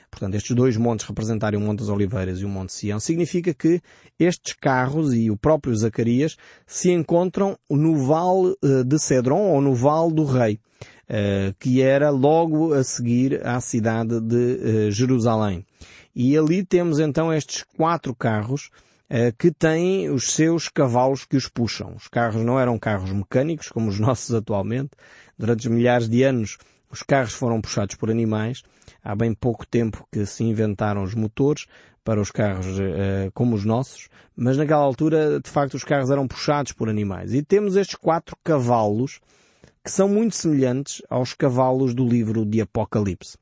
portanto 0.10 0.34
estes 0.34 0.56
dois 0.56 0.78
montes 0.78 1.06
representarem 1.06 1.60
o 1.60 1.64
Monte 1.64 1.80
das 1.80 1.90
Oliveiras 1.90 2.40
e 2.40 2.46
o 2.46 2.50
Monte 2.50 2.74
Sião, 2.74 3.00
significa 3.00 3.54
que 3.54 3.82
estes 4.18 4.54
carros 4.54 5.14
e 5.14 5.30
o 5.30 5.38
próprio 5.38 5.76
Zacarias 5.76 6.36
se 6.66 6.90
encontram 6.90 7.56
no 7.70 7.96
Vale 8.08 8.56
uh, 8.64 8.84
de 8.84 8.98
Cedron 8.98 9.52
ou 9.52 9.62
no 9.62 9.76
Vale 9.76 10.12
do 10.12 10.26
Rei. 10.26 10.60
Uh, 11.08 11.54
que 11.60 11.84
era 11.84 12.10
logo 12.10 12.74
a 12.74 12.84
seguir 12.84 13.46
à 13.46 13.62
cidade 13.62 14.20
de 14.20 14.90
Jerusalém. 14.90 15.64
E 16.16 16.38
ali 16.38 16.64
temos 16.64 17.00
então 17.00 17.34
estes 17.34 17.64
quatro 17.76 18.16
carros 18.16 18.70
uh, 19.10 19.36
que 19.38 19.52
têm 19.52 20.10
os 20.10 20.32
seus 20.32 20.70
cavalos 20.70 21.26
que 21.26 21.36
os 21.36 21.50
puxam. 21.50 21.94
Os 21.96 22.08
carros 22.08 22.44
não 22.44 22.60
eram 22.60 22.80
carros 22.80 23.12
mecânicos, 23.12 23.70
como 23.70 23.90
os 23.90 24.00
nossos 24.00 24.34
atualmente. 24.34 24.92
Durante 25.38 25.70
milhares 25.70 26.08
de 26.08 26.24
anos, 26.24 26.58
os 26.90 27.04
carros 27.04 27.34
foram 27.34 27.60
puxados 27.60 27.96
por 27.96 28.10
animais. 28.10 28.64
Há 29.04 29.14
bem 29.14 29.34
pouco 29.34 29.68
tempo 29.68 30.08
que 30.12 30.26
se 30.26 30.44
inventaram 30.44 31.04
os 31.04 31.14
motores 31.14 31.66
para 32.04 32.22
os 32.22 32.32
carros 32.32 32.80
uh, 32.80 33.32
como 33.34 33.56
os 33.56 33.66
nossos, 33.66 34.08
mas 34.36 34.58
naquela 34.58 34.84
altura, 34.84 35.40
de 35.40 35.50
facto, 35.50 35.74
os 35.74 35.84
carros 35.84 36.12
eram 36.12 36.28
puxados 36.28 36.72
por 36.72 36.88
animais. 36.88 37.34
E 37.34 37.42
temos 37.42 37.76
estes 37.76 37.96
quatro 37.96 38.38
cavalos 38.44 39.20
que 39.86 39.92
são 39.92 40.10
muito 40.10 40.36
semelhantes 40.36 41.00
aos 41.08 41.36
cavalos 41.36 41.94
do 41.94 42.08
livro 42.08 42.44
de 42.44 42.60
Apocalipse. 42.60 43.38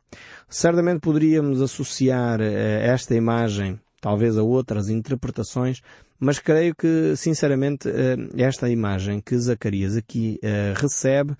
Certamente 0.49 0.99
poderíamos 0.99 1.61
associar 1.61 2.41
eh, 2.41 2.85
esta 2.85 3.15
imagem, 3.15 3.79
talvez 4.01 4.37
a 4.37 4.43
outras 4.43 4.89
interpretações, 4.89 5.81
mas 6.19 6.39
creio 6.39 6.75
que, 6.75 7.15
sinceramente, 7.15 7.87
eh, 7.87 8.17
esta 8.35 8.69
imagem 8.69 9.21
que 9.21 9.37
Zacarias 9.37 9.95
aqui 9.95 10.37
eh, 10.43 10.73
recebe 10.75 11.33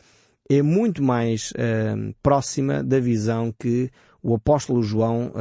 é 0.49 0.61
muito 0.61 1.01
mais 1.01 1.53
próxima 2.21 2.83
da 2.83 2.99
visão 2.99 3.53
que 3.57 3.89
o 4.21 4.35
apóstolo 4.35 4.83
João 4.83 5.31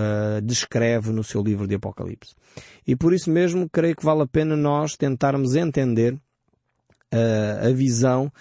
descreve 0.44 1.10
no 1.10 1.24
seu 1.24 1.42
livro 1.42 1.66
de 1.66 1.74
Apocalipse. 1.74 2.36
E 2.86 2.94
por 2.94 3.12
isso 3.12 3.28
mesmo 3.28 3.68
creio 3.68 3.96
que 3.96 4.04
vale 4.04 4.22
a 4.22 4.28
pena 4.28 4.56
nós 4.56 4.96
tentarmos 4.96 5.56
entender 5.56 6.16
a 7.10 7.68
visão 7.72 8.32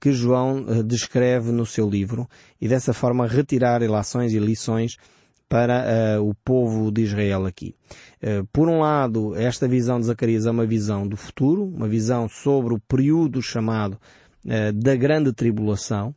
que 0.00 0.12
João 0.12 0.64
eh, 0.68 0.82
descreve 0.82 1.50
no 1.50 1.66
seu 1.66 1.88
livro 1.88 2.28
e 2.60 2.68
dessa 2.68 2.92
forma 2.92 3.26
retirar 3.26 3.80
relações 3.80 4.32
e 4.32 4.38
lições 4.38 4.96
para 5.48 6.18
uh, 6.18 6.28
o 6.28 6.34
povo 6.34 6.90
de 6.90 7.02
Israel 7.02 7.46
aqui. 7.46 7.74
Uh, 8.22 8.46
por 8.52 8.68
um 8.68 8.80
lado, 8.80 9.34
esta 9.36 9.68
visão 9.68 10.00
de 10.00 10.06
Zacarias 10.06 10.46
é 10.46 10.50
uma 10.50 10.66
visão 10.66 11.06
do 11.06 11.16
futuro, 11.16 11.64
uma 11.64 11.88
visão 11.88 12.28
sobre 12.28 12.74
o 12.74 12.80
período 12.80 13.40
chamado 13.40 13.96
uh, 14.44 14.72
da 14.72 14.96
grande 14.96 15.32
tribulação, 15.32 16.14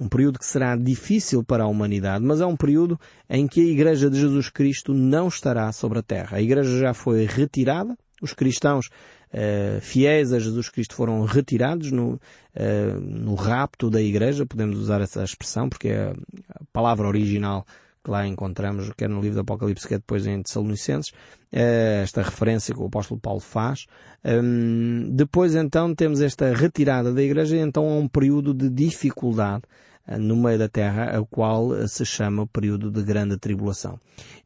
um 0.00 0.08
período 0.08 0.38
que 0.38 0.46
será 0.46 0.74
difícil 0.74 1.44
para 1.44 1.62
a 1.62 1.68
humanidade, 1.68 2.24
mas 2.24 2.40
é 2.40 2.46
um 2.46 2.56
período 2.56 2.98
em 3.30 3.46
que 3.46 3.60
a 3.60 3.64
Igreja 3.64 4.10
de 4.10 4.18
Jesus 4.18 4.50
Cristo 4.50 4.92
não 4.92 5.28
estará 5.28 5.70
sobre 5.70 6.00
a 6.00 6.02
terra. 6.02 6.38
A 6.38 6.42
Igreja 6.42 6.76
já 6.76 6.92
foi 6.92 7.24
retirada, 7.24 7.96
Os 8.22 8.32
cristãos 8.32 8.86
uh, 8.86 9.80
fiéis 9.80 10.32
a 10.32 10.38
Jesus 10.38 10.68
Cristo 10.70 10.94
foram 10.94 11.24
retirados 11.24 11.90
no, 11.90 12.14
uh, 12.14 13.00
no 13.00 13.34
rapto 13.34 13.90
da 13.90 14.00
igreja, 14.00 14.46
podemos 14.46 14.78
usar 14.78 15.00
essa 15.00 15.22
expressão, 15.22 15.68
porque 15.68 15.88
é 15.88 16.12
a 16.48 16.60
palavra 16.72 17.06
original 17.06 17.66
que 18.04 18.10
lá 18.10 18.26
encontramos, 18.26 18.90
quer 18.96 19.08
no 19.08 19.20
livro 19.20 19.36
do 19.36 19.40
Apocalipse, 19.42 19.86
quer 19.86 19.98
depois 19.98 20.26
em 20.26 20.42
Tessalonicenses, 20.42 21.12
esta 21.52 22.22
referência 22.22 22.74
que 22.74 22.80
o 22.80 22.86
apóstolo 22.86 23.20
Paulo 23.20 23.40
faz. 23.40 23.86
Um, 24.24 25.08
depois 25.10 25.54
então 25.54 25.94
temos 25.94 26.20
esta 26.20 26.52
retirada 26.52 27.12
da 27.12 27.22
igreja, 27.22 27.56
então 27.56 27.88
há 27.88 27.94
um 27.94 28.08
período 28.08 28.52
de 28.52 28.68
dificuldade 28.68 29.62
eh, 29.64 29.91
no 30.18 30.36
meio 30.36 30.58
da 30.58 30.68
terra, 30.68 31.18
a 31.18 31.24
qual 31.24 31.74
eh, 31.74 31.86
se 31.86 32.04
chama 32.04 32.42
o 32.42 32.46
período 32.46 32.90
de 32.90 33.02
grande 33.02 33.36
tribulação. 33.36 33.98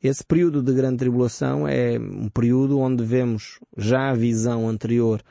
Esse 0.02 0.24
período 0.24 0.62
de 0.62 0.72
grande 0.72 0.98
tribulação 0.98 1.66
é 1.66 1.98
um 1.98 2.28
período 2.28 2.78
onde 2.78 3.04
vemos 3.04 3.58
já 3.76 4.10
a 4.10 4.14
visão 4.14 4.68
anterior 4.68 5.22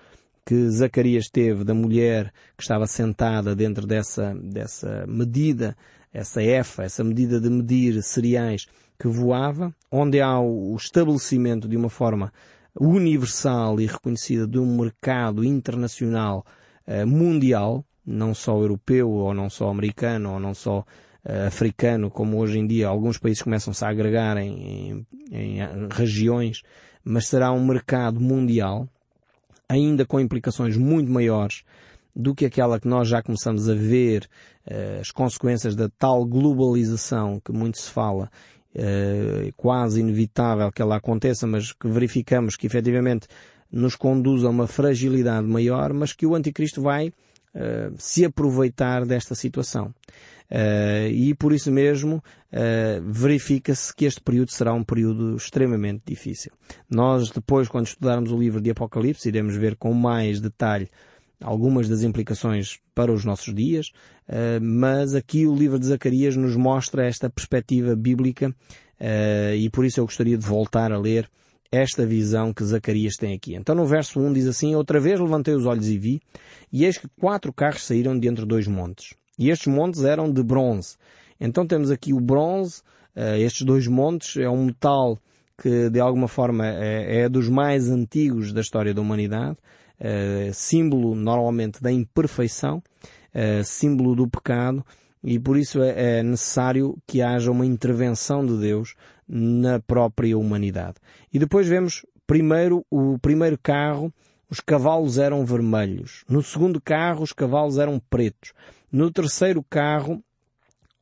que 0.46 0.70
Zacarias 0.70 1.28
teve 1.28 1.64
da 1.64 1.74
mulher 1.74 2.32
que 2.56 2.64
estava 2.64 2.86
sentada 2.86 3.56
dentro 3.56 3.88
dessa, 3.88 4.36
dessa 4.36 5.06
medida, 5.08 5.76
essa 6.14 6.42
efa, 6.42 6.84
essa 6.84 7.04
medida 7.04 7.40
de 7.40 7.50
medir 7.50 8.02
cereais 8.04 8.68
que 9.00 9.08
voava, 9.08 9.74
onde 9.92 10.22
há 10.22 10.40
o 10.40 10.76
estabelecimento 10.76 11.68
de 11.68 11.76
uma 11.76 11.90
forma 11.90 12.32
universal 12.80 13.80
e 13.80 13.86
reconhecida 13.86 14.48
de 14.48 14.60
um 14.60 14.78
mercado 14.78 15.44
internacional 15.44 16.46
uh, 16.88 17.08
mundial, 17.08 17.86
não 18.06 18.34
só 18.34 18.60
europeu 18.60 19.10
ou 19.10 19.34
não 19.34 19.50
só 19.50 19.70
americano 19.70 20.34
ou 20.34 20.40
não 20.40 20.54
só 20.54 20.80
uh, 20.80 21.48
africano, 21.48 22.10
como 22.12 22.38
hoje 22.38 22.60
em 22.60 22.68
dia 22.68 22.88
alguns 22.88 23.18
países 23.18 23.42
começam-se 23.42 23.84
a 23.84 23.90
agregar 23.90 24.38
em, 24.38 25.06
em, 25.32 25.60
em 25.60 25.88
regiões, 25.92 26.62
mas 27.04 27.28
será 27.28 27.52
um 27.52 27.66
mercado 27.66 28.20
mundial, 28.20 28.88
ainda 29.68 30.06
com 30.06 30.20
implicações 30.20 30.78
muito 30.78 31.12
maiores 31.12 31.64
do 32.16 32.34
que 32.34 32.46
aquela 32.46 32.80
que 32.80 32.88
nós 32.88 33.08
já 33.08 33.22
começamos 33.22 33.68
a 33.68 33.74
ver 33.74 34.28
uh, 34.68 35.02
as 35.02 35.12
consequências 35.12 35.76
da 35.76 35.90
tal 35.90 36.26
globalização 36.26 37.42
que 37.44 37.52
muito 37.52 37.78
se 37.80 37.90
fala, 37.90 38.30
uh, 38.76 39.54
quase 39.58 40.00
inevitável 40.00 40.72
que 40.72 40.82
ela 40.82 40.96
aconteça, 40.96 41.46
mas 41.46 41.74
que 41.74 41.88
verificamos 41.88 42.56
que 42.56 42.68
efetivamente 42.68 43.28
nos 43.72 43.96
conduz 43.96 44.46
a 44.46 44.50
uma 44.50 44.68
fragilidade 44.68 45.46
maior, 45.46 45.92
mas 45.92 46.14
que 46.14 46.26
o 46.26 46.36
anticristo 46.36 46.82
vai 46.82 47.12
uh, 47.56 47.94
se 47.98 48.26
aproveitar 48.26 49.06
desta 49.06 49.34
situação. 49.34 49.94
Uh, 50.50 51.10
e 51.10 51.34
por 51.34 51.52
isso 51.54 51.72
mesmo 51.72 52.18
uh, 52.18 53.02
verifica-se 53.04 53.94
que 53.96 54.06
este 54.06 54.22
período 54.22 54.52
será 54.52 54.74
um 54.74 54.84
período 54.84 55.36
extremamente 55.36 56.04
difícil. 56.06 56.52
Nós 56.90 57.32
depois, 57.32 57.68
quando 57.68 57.88
estudarmos 57.88 58.32
o 58.32 58.38
livro 58.38 58.62
de 58.62 58.70
Apocalipse, 58.70 59.28
iremos 59.28 59.56
ver 59.56 59.76
com 59.76 59.92
mais 59.94 60.40
detalhe 60.40 60.88
algumas 61.42 61.90
das 61.90 62.04
implicações 62.04 62.80
para 62.94 63.12
os 63.12 63.26
nossos 63.26 63.54
dias, 63.54 63.92
uh, 64.30 64.62
mas 64.62 65.16
aqui 65.16 65.48
o 65.48 65.56
livro 65.56 65.80
de 65.80 65.88
Zacarias 65.88 66.36
nos 66.36 66.56
mostra 66.56 67.06
esta 67.06 67.30
perspectiva 67.30 67.96
bíblica 67.96 68.54
e 69.58 69.70
por 69.72 69.84
isso 69.84 70.00
eu 70.00 70.06
gostaria 70.06 70.38
de 70.38 70.46
voltar 70.46 70.90
a 70.90 70.98
ler 70.98 71.30
esta 71.72 72.06
visão 72.06 72.54
que 72.54 72.64
Zacarias 72.64 73.16
tem 73.16 73.34
aqui. 73.34 73.56
Então 73.56 73.76
no 73.76 73.86
verso 73.86 74.20
1 74.20 74.34
diz 74.34 74.48
assim, 74.48 74.76
Outra 74.76 75.00
vez 75.00 75.20
levantei 75.20 75.54
os 75.54 75.66
olhos 75.66 75.88
e 75.88 75.98
vi, 75.98 76.22
e 76.72 76.86
eis 76.86 76.98
que 76.98 77.08
quatro 77.20 77.52
carros 77.54 77.86
saíram 77.86 78.18
de 78.18 78.28
entre 78.28 78.46
dois 78.46 78.68
montes. 78.68 79.14
E 79.38 79.50
estes 79.50 79.68
montes 79.68 80.04
eram 80.04 80.32
de 80.32 80.42
bronze. 80.42 80.96
Então 81.40 81.68
temos 81.68 81.92
aqui 81.92 82.14
o 82.14 82.20
bronze, 82.20 82.82
uh, 83.16 83.36
estes 83.38 83.64
dois 83.64 83.88
montes, 83.88 84.38
é 84.38 84.50
um 84.50 84.66
metal 84.66 85.18
que 85.62 85.90
de 85.90 86.00
alguma 86.00 86.28
forma 86.28 86.66
é, 86.68 87.22
é 87.22 87.30
dos 87.30 87.50
mais 87.50 87.90
antigos 87.90 88.52
da 88.52 88.62
história 88.62 88.94
da 88.94 89.02
humanidade, 89.02 89.58
uh, 90.00 90.54
símbolo 90.54 91.16
normalmente 91.16 91.82
da 91.82 91.92
imperfeição, 91.92 92.78
uh, 93.34 93.64
símbolo 93.64 94.16
do 94.16 94.28
pecado, 94.28 94.86
e 95.24 95.40
por 95.40 95.58
isso 95.58 95.82
é, 95.82 96.20
é 96.20 96.24
necessário 96.24 96.98
que 97.08 97.22
haja 97.22 97.52
uma 97.52 97.66
intervenção 97.66 98.46
de 98.46 98.58
Deus 98.60 98.96
na 99.28 99.80
própria 99.80 100.38
humanidade. 100.38 100.96
E 101.34 101.40
depois 101.40 101.68
vemos 101.68 102.06
primeiro 102.28 102.86
o 102.90 103.18
primeiro 103.20 103.58
carro, 103.58 104.14
os 104.50 104.60
cavalos 104.60 105.18
eram 105.18 105.46
vermelhos. 105.46 106.24
No 106.30 106.42
segundo 106.42 106.80
carro, 106.80 107.24
os 107.24 107.34
cavalos 107.34 107.78
eram 107.78 108.00
pretos. 108.10 108.54
No 108.92 109.12
terceiro 109.12 109.64
carro, 109.70 110.24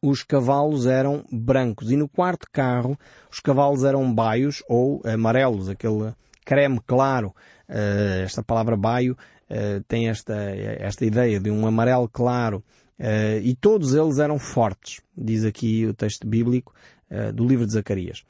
os 0.01 0.23
cavalos 0.23 0.85
eram 0.85 1.25
brancos. 1.31 1.91
E 1.91 1.95
no 1.95 2.09
quarto 2.09 2.47
carro, 2.51 2.97
os 3.31 3.39
cavalos 3.39 3.83
eram 3.83 4.13
baios 4.13 4.63
ou 4.67 5.01
amarelos, 5.05 5.69
aquele 5.69 6.13
creme 6.45 6.79
claro. 6.85 7.33
Uh, 7.69 8.23
esta 8.23 8.43
palavra 8.43 8.75
baio 8.75 9.17
uh, 9.49 9.83
tem 9.87 10.09
esta, 10.09 10.35
esta 10.35 11.05
ideia 11.05 11.39
de 11.39 11.49
um 11.49 11.65
amarelo 11.65 12.09
claro. 12.09 12.63
Uh, 12.99 13.39
e 13.41 13.55
todos 13.55 13.93
eles 13.95 14.19
eram 14.19 14.37
fortes, 14.37 15.01
diz 15.17 15.43
aqui 15.43 15.85
o 15.85 15.93
texto 15.93 16.27
bíblico, 16.27 16.73
eh, 17.02 17.02
do 17.33 17.47
livro 17.47 17.65
de 17.65 17.73
Zacarias. 17.73 18.23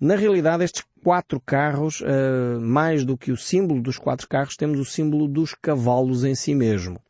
Na 0.00 0.14
realidade, 0.14 0.62
estes 0.62 0.84
quatro 1.02 1.40
carros, 1.40 2.00
uh, 2.02 2.60
mais 2.60 3.04
do 3.04 3.16
que 3.16 3.32
o 3.32 3.36
símbolo 3.36 3.80
dos 3.80 3.96
quatro 3.96 4.28
carros, 4.28 4.56
temos 4.56 4.78
o 4.78 4.84
símbolo 4.84 5.26
dos 5.26 5.54
cavalos 5.54 6.24
em 6.24 6.34
si 6.34 6.54
mesmo. 6.54 7.00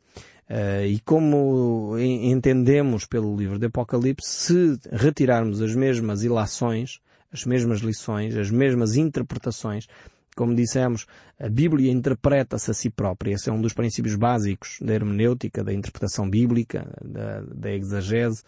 Uh, 0.49 0.85
e 0.85 0.99
como 1.01 1.97
entendemos 1.99 3.05
pelo 3.05 3.35
livro 3.35 3.59
de 3.59 3.65
Apocalipse, 3.65 4.29
se 4.29 4.79
retirarmos 4.89 5.61
as 5.61 5.75
mesmas 5.75 6.23
ilações, 6.23 7.01
as 7.33 7.43
mesmas 7.43 7.79
lições, 7.79 8.37
as 8.37 8.49
mesmas 8.49 8.95
interpretações, 8.95 9.87
como 10.37 10.53
dissemos, 10.55 11.07
a 11.39 11.49
Bíblia 11.49 11.91
interpreta-se 11.91 12.69
a 12.69 12.73
si 12.73 12.91
própria. 12.91 13.33
Esse 13.33 13.49
é 13.49 13.53
um 13.53 13.59
dos 13.59 13.73
princípios 13.73 14.15
básicos 14.15 14.77
da 14.79 14.93
hermenêutica, 14.93 15.63
da 15.63 15.73
interpretação 15.73 16.29
bíblica, 16.29 16.87
da, 17.03 17.41
da 17.41 17.71
exagese, 17.73 18.43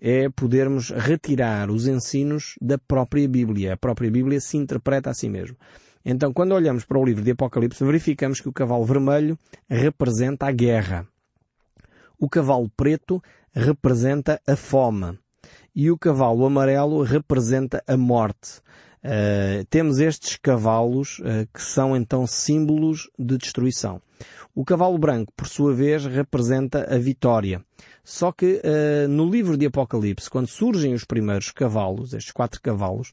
é 0.00 0.28
podermos 0.28 0.90
retirar 0.90 1.70
os 1.70 1.86
ensinos 1.86 2.56
da 2.60 2.76
própria 2.76 3.26
Bíblia. 3.28 3.74
A 3.74 3.76
própria 3.76 4.10
Bíblia 4.10 4.40
se 4.40 4.56
interpreta 4.56 5.10
a 5.10 5.14
si 5.14 5.28
mesmo. 5.28 5.56
Então, 6.04 6.32
quando 6.32 6.52
olhamos 6.52 6.84
para 6.84 6.98
o 6.98 7.04
livro 7.04 7.22
de 7.22 7.30
Apocalipse, 7.30 7.82
verificamos 7.84 8.40
que 8.40 8.48
o 8.48 8.52
cavalo 8.52 8.84
vermelho 8.84 9.38
representa 9.68 10.46
a 10.46 10.52
guerra. 10.52 11.06
O 12.18 12.28
cavalo 12.28 12.68
preto 12.76 13.22
representa 13.52 14.40
a 14.46 14.56
fome. 14.56 15.18
E 15.74 15.90
o 15.90 15.96
cavalo 15.96 16.44
amarelo 16.44 17.02
representa 17.02 17.82
a 17.86 17.96
morte. 17.96 18.60
Uh, 19.04 19.62
temos 19.68 19.98
estes 19.98 20.36
cavalos 20.36 21.18
uh, 21.18 21.46
que 21.52 21.60
são 21.60 21.94
então 21.94 22.26
símbolos 22.26 23.10
de 23.18 23.36
destruição. 23.36 24.00
O 24.54 24.64
cavalo 24.64 24.96
branco, 24.96 25.30
por 25.36 25.46
sua 25.46 25.74
vez, 25.74 26.06
representa 26.06 26.86
a 26.88 26.96
vitória. 26.96 27.62
Só 28.02 28.32
que 28.32 28.62
uh, 28.64 29.06
no 29.06 29.28
livro 29.28 29.58
de 29.58 29.66
Apocalipse, 29.66 30.30
quando 30.30 30.46
surgem 30.46 30.94
os 30.94 31.04
primeiros 31.04 31.50
cavalos, 31.50 32.14
estes 32.14 32.32
quatro 32.32 32.62
cavalos, 32.62 33.12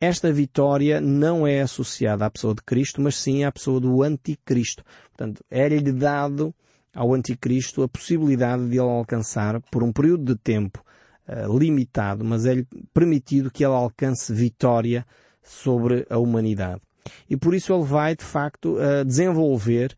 esta 0.00 0.32
vitória 0.32 1.00
não 1.00 1.44
é 1.44 1.60
associada 1.60 2.24
à 2.24 2.30
pessoa 2.30 2.54
de 2.54 2.62
Cristo, 2.62 3.00
mas 3.00 3.16
sim 3.16 3.42
à 3.42 3.50
pessoa 3.50 3.80
do 3.80 4.00
anticristo. 4.00 4.84
Portanto, 5.08 5.44
é-lhe 5.50 5.90
dado 5.90 6.54
ao 6.94 7.12
anticristo 7.14 7.82
a 7.82 7.88
possibilidade 7.88 8.68
de 8.68 8.76
ele 8.76 8.80
alcançar, 8.80 9.60
por 9.72 9.82
um 9.82 9.92
período 9.92 10.34
de 10.34 10.40
tempo 10.40 10.84
limitado, 11.48 12.24
mas 12.24 12.44
é-lhe 12.44 12.66
permitido 12.92 13.50
que 13.50 13.64
ele 13.64 13.72
alcance 13.72 14.34
vitória 14.34 15.06
sobre 15.52 16.06
a 16.08 16.18
humanidade. 16.18 16.80
E 17.28 17.36
por 17.36 17.54
isso 17.54 17.72
ele 17.72 17.84
vai, 17.84 18.16
de 18.16 18.24
facto, 18.24 18.76
desenvolver 19.04 19.94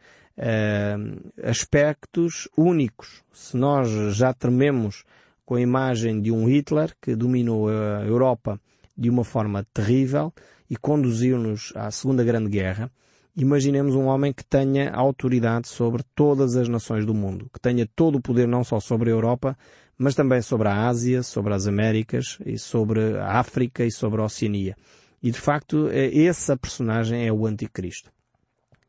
aspectos 1.43 2.49
únicos. 2.57 3.23
Se 3.33 3.57
nós 3.57 3.89
já 4.17 4.33
trememos 4.33 5.05
com 5.45 5.55
a 5.55 5.61
imagem 5.61 6.21
de 6.21 6.33
um 6.33 6.49
Hitler 6.49 6.95
que 7.01 7.15
dominou 7.15 7.69
a 7.69 8.05
Europa 8.05 8.61
de 8.97 9.11
uma 9.11 9.25
forma 9.25 9.67
terrível 9.73 10.33
e 10.69 10.77
conduziu-nos 10.77 11.73
à 11.77 11.91
Segunda 11.91 12.25
Grande 12.25 12.49
Guerra, 12.49 12.91
imaginemos 13.37 13.95
um 13.95 14.07
homem 14.07 14.33
que 14.33 14.45
tenha 14.45 14.91
autoridade 14.93 15.69
sobre 15.69 16.03
todas 16.15 16.57
as 16.57 16.69
nações 16.69 17.05
do 17.05 17.13
mundo, 17.13 17.51
que 17.53 17.61
tenha 17.61 17.87
todo 17.95 18.17
o 18.17 18.23
poder 18.23 18.49
não 18.49 18.65
só 18.65 18.81
sobre 18.81 19.11
a 19.11 19.13
Europa, 19.13 19.57
mas 19.99 20.15
também 20.15 20.41
sobre 20.41 20.69
a 20.69 20.89
Ásia, 20.89 21.23
sobre 21.23 21.53
as 21.53 21.67
Américas 21.67 22.39
e 22.45 22.59
sobre 22.59 23.19
a 23.19 23.39
África 23.39 23.85
e 23.85 23.93
sobre 23.93 24.21
a 24.21 24.25
Oceania. 24.25 24.77
E 25.25 25.31
de 25.31 25.41
facto, 25.41 25.89
é, 25.91 26.15
essa 26.25 26.55
personagem 26.55 27.27
é 27.27 27.33
o 27.33 27.47
Anticristo, 27.47 28.13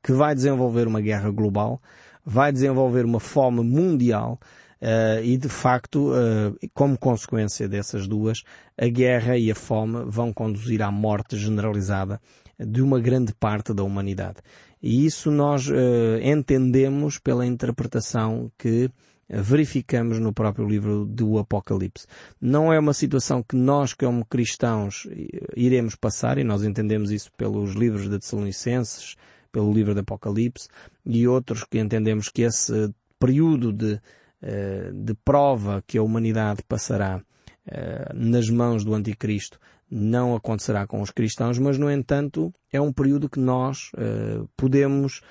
que 0.03 0.11
vai 0.11 0.35
desenvolver 0.35 0.85
uma 0.85 0.99
guerra 0.99 1.31
global, 1.31 1.81
vai 2.25 2.51
desenvolver 2.51 3.05
uma 3.05 3.21
fome 3.21 3.63
mundial, 3.63 4.37
Uh, 4.81 5.23
e 5.23 5.37
de 5.37 5.47
facto, 5.47 6.11
uh, 6.11 6.69
como 6.73 6.99
consequência 6.99 7.67
dessas 7.67 8.07
duas, 8.07 8.43
a 8.77 8.87
guerra 8.87 9.37
e 9.37 9.49
a 9.49 9.55
fome 9.55 10.03
vão 10.05 10.33
conduzir 10.33 10.81
à 10.83 10.91
morte 10.91 11.37
generalizada 11.37 12.19
de 12.59 12.81
uma 12.83 12.99
grande 12.99 13.33
parte 13.33 13.73
da 13.73 13.83
humanidade. 13.83 14.39
E 14.83 15.05
isso 15.05 15.31
nós 15.31 15.67
uh, 15.69 15.73
entendemos 16.21 17.17
pela 17.17 17.45
interpretação 17.45 18.51
que 18.59 18.91
verificamos 19.29 20.19
no 20.19 20.31
próprio 20.31 20.67
livro 20.67 21.05
do 21.05 21.37
Apocalipse. 21.39 22.05
Não 22.39 22.71
é 22.71 22.79
uma 22.79 22.93
situação 22.93 23.41
que 23.41 23.55
nós, 23.55 23.93
como 23.93 24.25
cristãos, 24.25 25.07
iremos 25.55 25.95
passar, 25.95 26.37
e 26.37 26.43
nós 26.43 26.63
entendemos 26.63 27.11
isso 27.11 27.31
pelos 27.35 27.73
livros 27.73 28.09
de 28.09 28.19
Tessalonicenses, 28.19 29.15
pelo 29.51 29.73
livro 29.73 29.93
do 29.93 30.01
Apocalipse, 30.01 30.67
e 31.05 31.27
outros 31.27 31.63
que 31.63 31.79
entendemos 31.79 32.29
que 32.29 32.43
esse 32.43 32.93
período 33.19 33.71
de, 33.71 33.99
eh, 34.41 34.91
de 34.93 35.13
prova 35.15 35.83
que 35.87 35.97
a 35.97 36.03
humanidade 36.03 36.61
passará 36.67 37.21
eh, 37.65 38.11
nas 38.13 38.49
mãos 38.49 38.83
do 38.83 38.93
Anticristo 38.93 39.59
não 39.89 40.35
acontecerá 40.35 40.85
com 40.85 41.01
os 41.01 41.11
cristãos, 41.11 41.57
mas 41.57 41.77
no 41.77 41.89
entanto 41.89 42.53
é 42.71 42.81
um 42.81 42.91
período 42.91 43.29
que 43.29 43.39
nós 43.39 43.91
uh, 43.93 44.49
podemos 44.57 45.21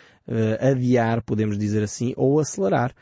adiar, 0.61 1.23
podemos 1.23 1.59
dizer 1.59 1.83
assim, 1.83 2.15
ou 2.17 2.39
acelerar, 2.39 2.95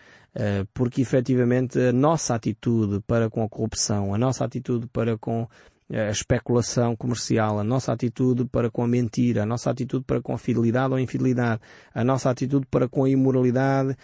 porque 0.73 1.03
efetivamente 1.03 1.79
a 1.79 1.93
nossa 1.93 2.35
atitude 2.35 3.01
para 3.07 3.29
com 3.29 3.43
a 3.43 3.49
corrupção, 3.49 4.15
a 4.15 4.19
nossa 4.19 4.45
atitude 4.45 4.87
para 4.87 5.19
com 5.19 5.47
a 5.91 6.11
especulação 6.11 6.97
comercial, 6.97 7.59
a 7.59 7.65
nossa 7.65 7.93
atitude 7.93 8.47
para 8.47 8.71
com 8.71 8.83
a 8.83 8.89
mentira, 8.89 9.43
a 9.43 9.47
nossa 9.47 9.71
atitude 9.71 10.05
para 10.07 10.23
com 10.23 10.33
a 10.33 10.39
fidelidade 10.39 10.95
ou 10.95 10.99
infidelidade, 10.99 11.61
a 11.95 12.03
nossa 12.03 12.31
atitude 12.31 12.67
para 12.71 12.89
com 12.89 13.05
a 13.05 13.11
imoralidade, 13.11 13.95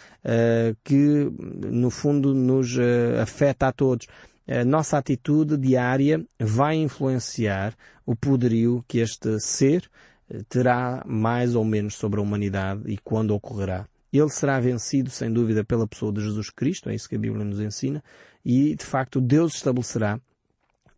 que 0.84 1.32
no 1.66 1.88
fundo 1.88 2.34
nos 2.34 2.76
afeta 3.22 3.68
a 3.68 3.72
todos 3.72 4.06
a 4.48 4.64
nossa 4.64 4.96
atitude 4.96 5.58
diária 5.58 6.24
vai 6.40 6.76
influenciar 6.76 7.76
o 8.06 8.16
poderio 8.16 8.82
que 8.88 8.98
este 8.98 9.38
ser 9.38 9.90
eh, 10.30 10.40
terá 10.48 11.04
mais 11.06 11.54
ou 11.54 11.64
menos 11.64 11.94
sobre 11.96 12.18
a 12.18 12.22
humanidade 12.22 12.80
e 12.86 12.96
quando 12.96 13.34
ocorrerá. 13.34 13.86
Ele 14.12 14.28
será 14.30 14.58
vencido, 14.58 15.10
sem 15.10 15.32
dúvida, 15.32 15.62
pela 15.62 15.86
pessoa 15.86 16.12
de 16.12 16.22
Jesus 16.22 16.50
Cristo, 16.50 16.88
é 16.88 16.94
isso 16.94 17.08
que 17.08 17.16
a 17.16 17.18
Bíblia 17.18 17.44
nos 17.44 17.60
ensina, 17.60 18.02
e 18.44 18.74
de 18.74 18.84
facto 18.84 19.20
Deus 19.20 19.54
estabelecerá 19.54 20.18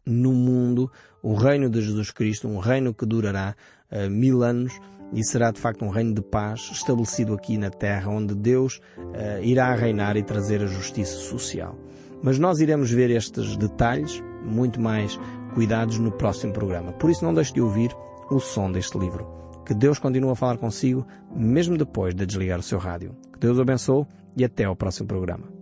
no 0.06 0.32
mundo 0.32 0.90
o 1.22 1.34
reino 1.34 1.68
de 1.68 1.80
Jesus 1.80 2.10
Cristo, 2.10 2.48
um 2.48 2.58
reino 2.58 2.94
que 2.94 3.04
durará 3.04 3.54
uh, 3.90 4.10
mil 4.10 4.42
anos 4.42 4.72
e 5.12 5.24
será 5.24 5.50
de 5.50 5.60
facto 5.60 5.84
um 5.84 5.88
reino 5.88 6.14
de 6.14 6.22
paz 6.22 6.70
estabelecido 6.72 7.34
aqui 7.34 7.58
na 7.58 7.70
terra, 7.70 8.10
onde 8.10 8.34
Deus 8.34 8.80
uh, 8.96 9.42
irá 9.42 9.74
reinar 9.74 10.16
e 10.16 10.22
trazer 10.22 10.62
a 10.62 10.66
justiça 10.66 11.16
social. 11.16 11.76
Mas 12.22 12.38
nós 12.38 12.60
iremos 12.60 12.90
ver 12.90 13.10
estes 13.10 13.56
detalhes, 13.56 14.22
muito 14.44 14.80
mais 14.80 15.18
cuidados, 15.54 15.98
no 15.98 16.12
próximo 16.12 16.52
programa. 16.52 16.92
Por 16.92 17.10
isso 17.10 17.24
não 17.24 17.34
deixe 17.34 17.52
de 17.52 17.60
ouvir 17.60 17.90
o 18.30 18.38
som 18.38 18.70
deste 18.70 18.96
livro. 18.98 19.26
Que 19.70 19.74
Deus 19.76 20.00
continue 20.00 20.32
a 20.32 20.34
falar 20.34 20.58
consigo, 20.58 21.06
mesmo 21.32 21.78
depois 21.78 22.12
de 22.12 22.26
desligar 22.26 22.58
o 22.58 22.62
seu 22.62 22.76
rádio. 22.76 23.14
Que 23.32 23.38
Deus 23.38 23.56
o 23.56 23.60
abençoe 23.62 24.04
e 24.36 24.44
até 24.44 24.64
ao 24.64 24.74
próximo 24.74 25.06
programa. 25.06 25.59